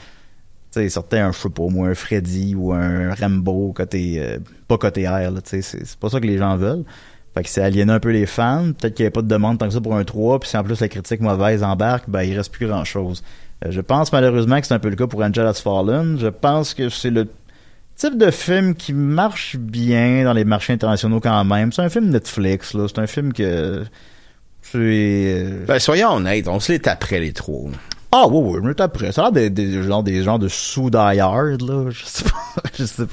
[0.73, 4.17] Tu sais, sortait un, je sais pas, moi, un Freddy ou un Rambo côté...
[4.19, 4.39] euh,
[4.69, 5.63] pas côté R, là, tu sais.
[5.63, 6.85] C'est pas ça que les gens veulent.
[7.37, 8.73] Fait que c'est aliéné un peu les fans.
[8.79, 10.41] Peut-être qu'il n'y avait pas de demande tant que ça pour un 3.
[10.41, 13.23] Puis si en plus la critique mauvaise embarque, ben il reste plus grand-chose.
[13.65, 16.19] Euh, je pense malheureusement que c'est un peu le cas pour Angel Has Fallen.
[16.19, 17.29] Je pense que c'est le
[17.95, 21.73] type de film qui marche bien dans les marchés internationaux quand même.
[21.73, 22.87] C'est un film Netflix, là.
[22.89, 23.85] C'est un film que.
[24.63, 24.79] C'est.
[24.79, 27.71] euh, Ben, soyons honnêtes, on se l'est après les trois.
[28.13, 29.13] Ah, oui, oui, mais après.
[29.13, 31.13] Ça a l'air des, des, genre, des gens de sous là.
[31.91, 32.63] Je sais pas.
[32.79, 33.13] Je sais pas.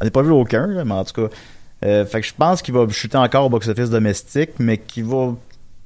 [0.00, 1.34] On n'a pas vu aucun, mais en tout cas.
[1.84, 5.34] Euh, fait que je pense qu'il va chuter encore au box-office domestique, mais qu'il va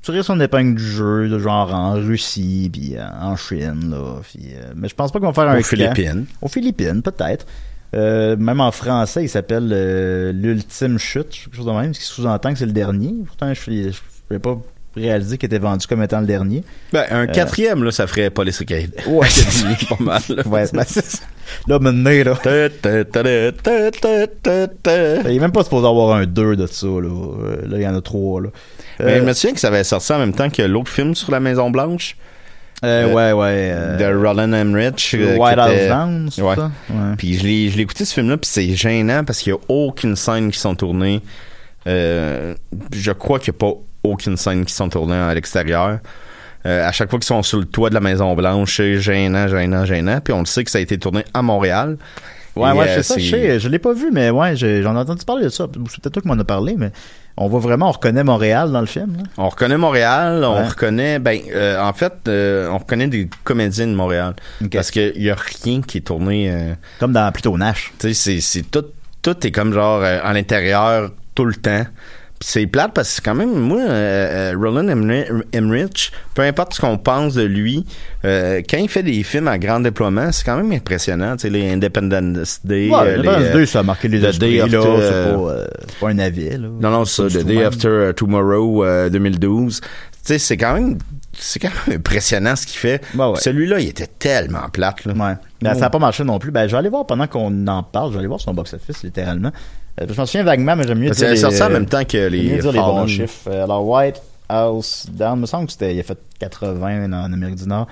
[0.07, 4.21] tirer son épingle du jeu, de genre en Russie, puis euh, en Chine, là.
[4.23, 5.63] Puis, euh, mais je pense pas qu'on va faire un Aux.
[5.63, 6.27] Philippines.
[6.41, 7.45] Aux Philippines, peut-être.
[7.95, 9.69] Euh, même en français, il s'appelle
[10.33, 13.15] l'ultime chute, quelque chose de même, ce qui sous-entend que c'est le dernier.
[13.27, 14.59] Pourtant, je n'avais pas
[14.97, 16.65] réalisé qu'il était vendu comme étant le dernier.
[16.93, 18.89] Ben, un Euh, quatrième, là, ça ferait Police Academy.
[19.07, 19.29] Ouais,
[19.89, 20.43] pas mal, là.
[20.47, 21.21] Ouais, ben, c'est.
[21.69, 22.35] Là, maintenant, là.
[25.29, 26.93] Il est même pas supposé avoir un 2 de ça, là.
[27.09, 28.49] Euh, Là, il y en a 3, là.
[29.01, 31.15] Mais Euh, je me souviens que ça avait sorti en même temps que l'autre film
[31.15, 32.17] sur la Maison Blanche.
[32.85, 33.71] euh, ouais, ouais.
[33.73, 35.15] euh, de Roland Emmerich.
[35.15, 36.55] euh, White House Down, c'est Ouais.
[36.57, 36.71] ça?
[36.91, 37.15] Ouais.
[37.17, 40.51] Puis je l'ai, écouté ce film-là, puis c'est gênant parce qu'il y a aucune scène
[40.51, 41.21] qui sont tournées.
[41.87, 42.55] Euh,
[42.93, 45.99] je crois qu'il n'y a pas aucune scène qui sont tournées à l'extérieur.
[46.65, 49.47] Euh, à chaque fois qu'ils sont sur le toit de la Maison Blanche, c'est gênant,
[49.47, 50.21] gênant, gênant.
[50.21, 51.97] Puis on le sait que ça a été tourné à Montréal.
[52.57, 54.97] Ouais, Et, ouais, euh, c'est ça, je sais, je l'ai pas vu, mais ouais, j'en
[54.97, 55.67] ai entendu parler de ça.
[55.91, 56.91] C'est peut-être toi qui m'en as parlé, mais
[57.37, 59.23] on voit vraiment, on reconnaît Montréal dans le film, là.
[59.37, 60.67] On reconnaît Montréal, on Ouais.
[60.67, 64.35] reconnaît, ben, euh, en fait, euh, on reconnaît des comédiens de Montréal.
[64.73, 66.75] Parce qu'il y a rien qui est tourné.
[66.99, 67.93] Comme dans plutôt Nash.
[67.99, 68.87] Tu sais, c'est, tout,
[69.21, 71.85] tout est comme genre à l'intérieur tout le temps.
[72.41, 76.81] C'est plate parce que c'est quand même, moi, euh, euh, Roland Emmerich, peu importe ce
[76.81, 77.87] qu'on pense de lui,
[78.27, 81.37] euh, quand il fait des films à grand déploiement, c'est quand même impressionnant.
[81.37, 82.91] Tu sais, les Independence Day.
[82.91, 84.61] Ouais, euh, Independence Day, ça a marqué les The Day.
[84.61, 86.59] After, C'est pas, un avis, là.
[86.59, 87.65] Non, non, ça, The Day.
[87.65, 89.81] After Tomorrow euh, 2012.
[89.81, 89.89] Tu
[90.23, 90.99] sais, c'est quand même,
[91.33, 93.03] c'est quand même impressionnant ce qu'il fait.
[93.15, 93.41] Bah ouais.
[93.41, 95.15] Celui-là, il était tellement plate, là.
[95.15, 95.35] Ouais.
[95.73, 95.75] Oh.
[95.75, 96.51] ça n'a pas marché non plus.
[96.51, 98.09] Ben, je vais aller voir pendant qu'on en parle.
[98.09, 99.51] Je vais aller voir son box-office, littéralement.
[100.01, 102.29] Euh, je m'en souviens vaguement, mais j'aime mieux dire a sorti en même temps que
[102.29, 103.49] les dire les bons chiffres.
[103.49, 107.57] Euh, Alors, White House Down, me semble que c'était, il a fait 80 en Amérique
[107.57, 107.87] du Nord.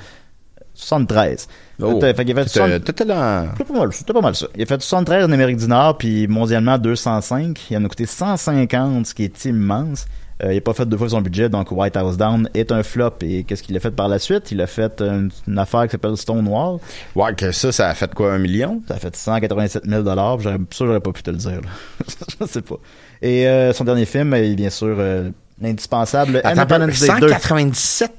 [0.75, 1.47] 73.
[1.83, 2.01] Oh.
[2.01, 3.49] Fait qu'il a fait T'étais- 60 t'étais dans...
[3.57, 4.47] C'était pas mal, c'était pas mal ça.
[4.57, 7.71] Il a fait 73 en Amérique du Nord, puis mondialement 205.
[7.71, 10.07] Il en a coûté 150, ce qui est immense.
[10.43, 12.83] Euh, il n'a pas fait deux fois son budget, donc White House Down est un
[12.83, 13.13] flop.
[13.21, 14.51] Et qu'est-ce qu'il a fait par la suite?
[14.51, 16.79] Il a fait une, une affaire qui s'appelle Stonewall.
[17.15, 18.83] Ouais, que ça, ça a fait quoi, un million?
[18.89, 20.41] Ça a fait 187 000 dollars.
[20.43, 21.61] Ça, j'aurais pas pu te le dire.
[22.41, 22.77] Je sais pas.
[23.23, 25.31] Et euh, son dernier film est bien sûr euh,
[25.61, 27.29] l'indispensable Attends, Independence Day 2.
[27.29, 28.13] 197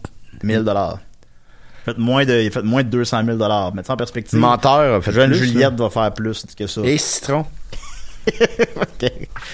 [0.44, 1.00] 000 dollars.
[1.88, 3.76] Il a fait moins de, il a fait moins de 200 000 dollars.
[3.76, 4.40] Mettre ça en perspective.
[4.40, 5.84] Menteur a fait Jeune plus, Juliette là.
[5.86, 6.82] va faire plus que ça.
[6.84, 7.46] Et Citron.
[8.76, 9.12] Ok.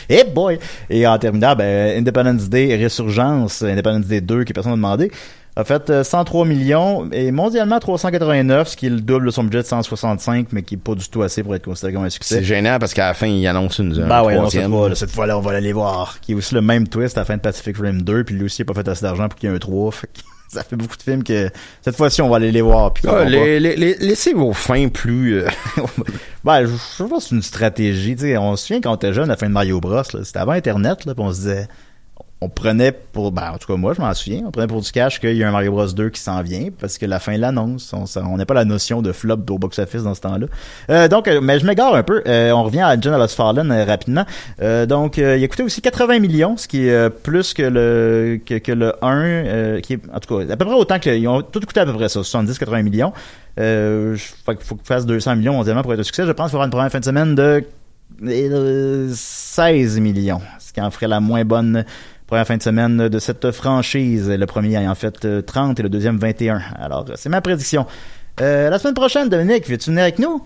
[0.09, 0.59] Eh boy!
[0.89, 5.11] Et en terminant, ben, Independence Day, Résurgence, Independence Day 2, que personne n'a demandé,
[5.55, 9.43] a fait euh, 103 millions et mondialement 389, ce qui est le double de son
[9.43, 12.09] budget de 165, mais qui est pas du tout assez pour être considéré comme un
[12.09, 12.35] succès.
[12.35, 14.71] C'est gênant parce qu'à la fin, il annonce une un Bah ouais, non, cette troisième.
[14.71, 16.19] fois, cette fois-là, on va l'aller voir.
[16.21, 18.45] Qui est aussi le même twist à la fin de Pacific Rim 2, puis lui
[18.45, 19.91] aussi, il a pas fait assez d'argent pour qu'il y ait un 3.
[19.91, 20.09] Fait
[20.51, 21.49] ça fait beaucoup de films que
[21.81, 22.93] cette fois-ci, on va aller les voir.
[22.93, 25.39] Puis Ah, les- les- les- laissez vos fins plus...
[25.41, 25.47] euh,
[26.43, 28.15] Ben, je je pas si c'est une stratégie.
[28.15, 29.93] Tu sais, on se souvient quand on était jeune, à la fin de Mario Bros,
[29.95, 31.67] là, c'était avant Internet, là, puis on se disait,
[32.43, 34.91] on prenait pour, ben, en tout cas, moi, je m'en souviens, on prenait pour du
[34.91, 37.37] cash qu'il y a un Mario Bros 2 qui s'en vient, parce que la fin
[37.37, 37.93] l'annonce.
[37.93, 40.47] On n'a pas la notion de flop au box-office dans ce temps-là.
[40.89, 42.23] Euh, donc, euh, mais je m'égare un peu.
[42.25, 44.25] Euh, on revient à John Lost Fallen euh, rapidement.
[44.59, 48.39] Euh, donc, euh, il a coûté aussi 80 millions, ce qui est plus que le,
[48.43, 51.11] que, que le 1, euh, qui est, en tout cas, à peu près autant que,
[51.11, 53.13] ils ont tout coûté à peu près ça, 70-80 millions.
[53.59, 54.17] Euh,
[54.47, 56.25] qu'il faut qu'il fasse 200 millions mondialement pour être un succès.
[56.25, 57.63] Je pense qu'il y avoir une première fin de semaine de
[58.23, 61.85] euh, 16 millions, ce qui en ferait la moins bonne
[62.31, 64.29] première fin de semaine de cette franchise.
[64.29, 66.61] Le premier ayant fait euh, 30 et le deuxième 21.
[66.79, 67.85] Alors, euh, c'est ma prédiction.
[68.39, 70.41] Euh, la semaine prochaine, Dominique, veux-tu venir avec nous?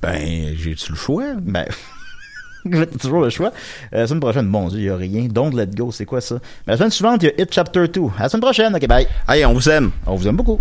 [0.00, 1.34] Ben, j'ai-tu le choix?
[1.38, 1.66] Ben,
[2.64, 3.52] j'ai toujours le choix.
[3.92, 5.28] Euh, la semaine prochaine, bon Dieu, il n'y a rien.
[5.30, 6.36] Don't let go, c'est quoi ça?
[6.66, 8.00] Mais la semaine suivante, il y a Hit Chapter 2.
[8.16, 9.06] À la semaine prochaine, ok, bye.
[9.28, 9.90] Hey, on vous aime.
[10.06, 10.60] On vous aime beaucoup.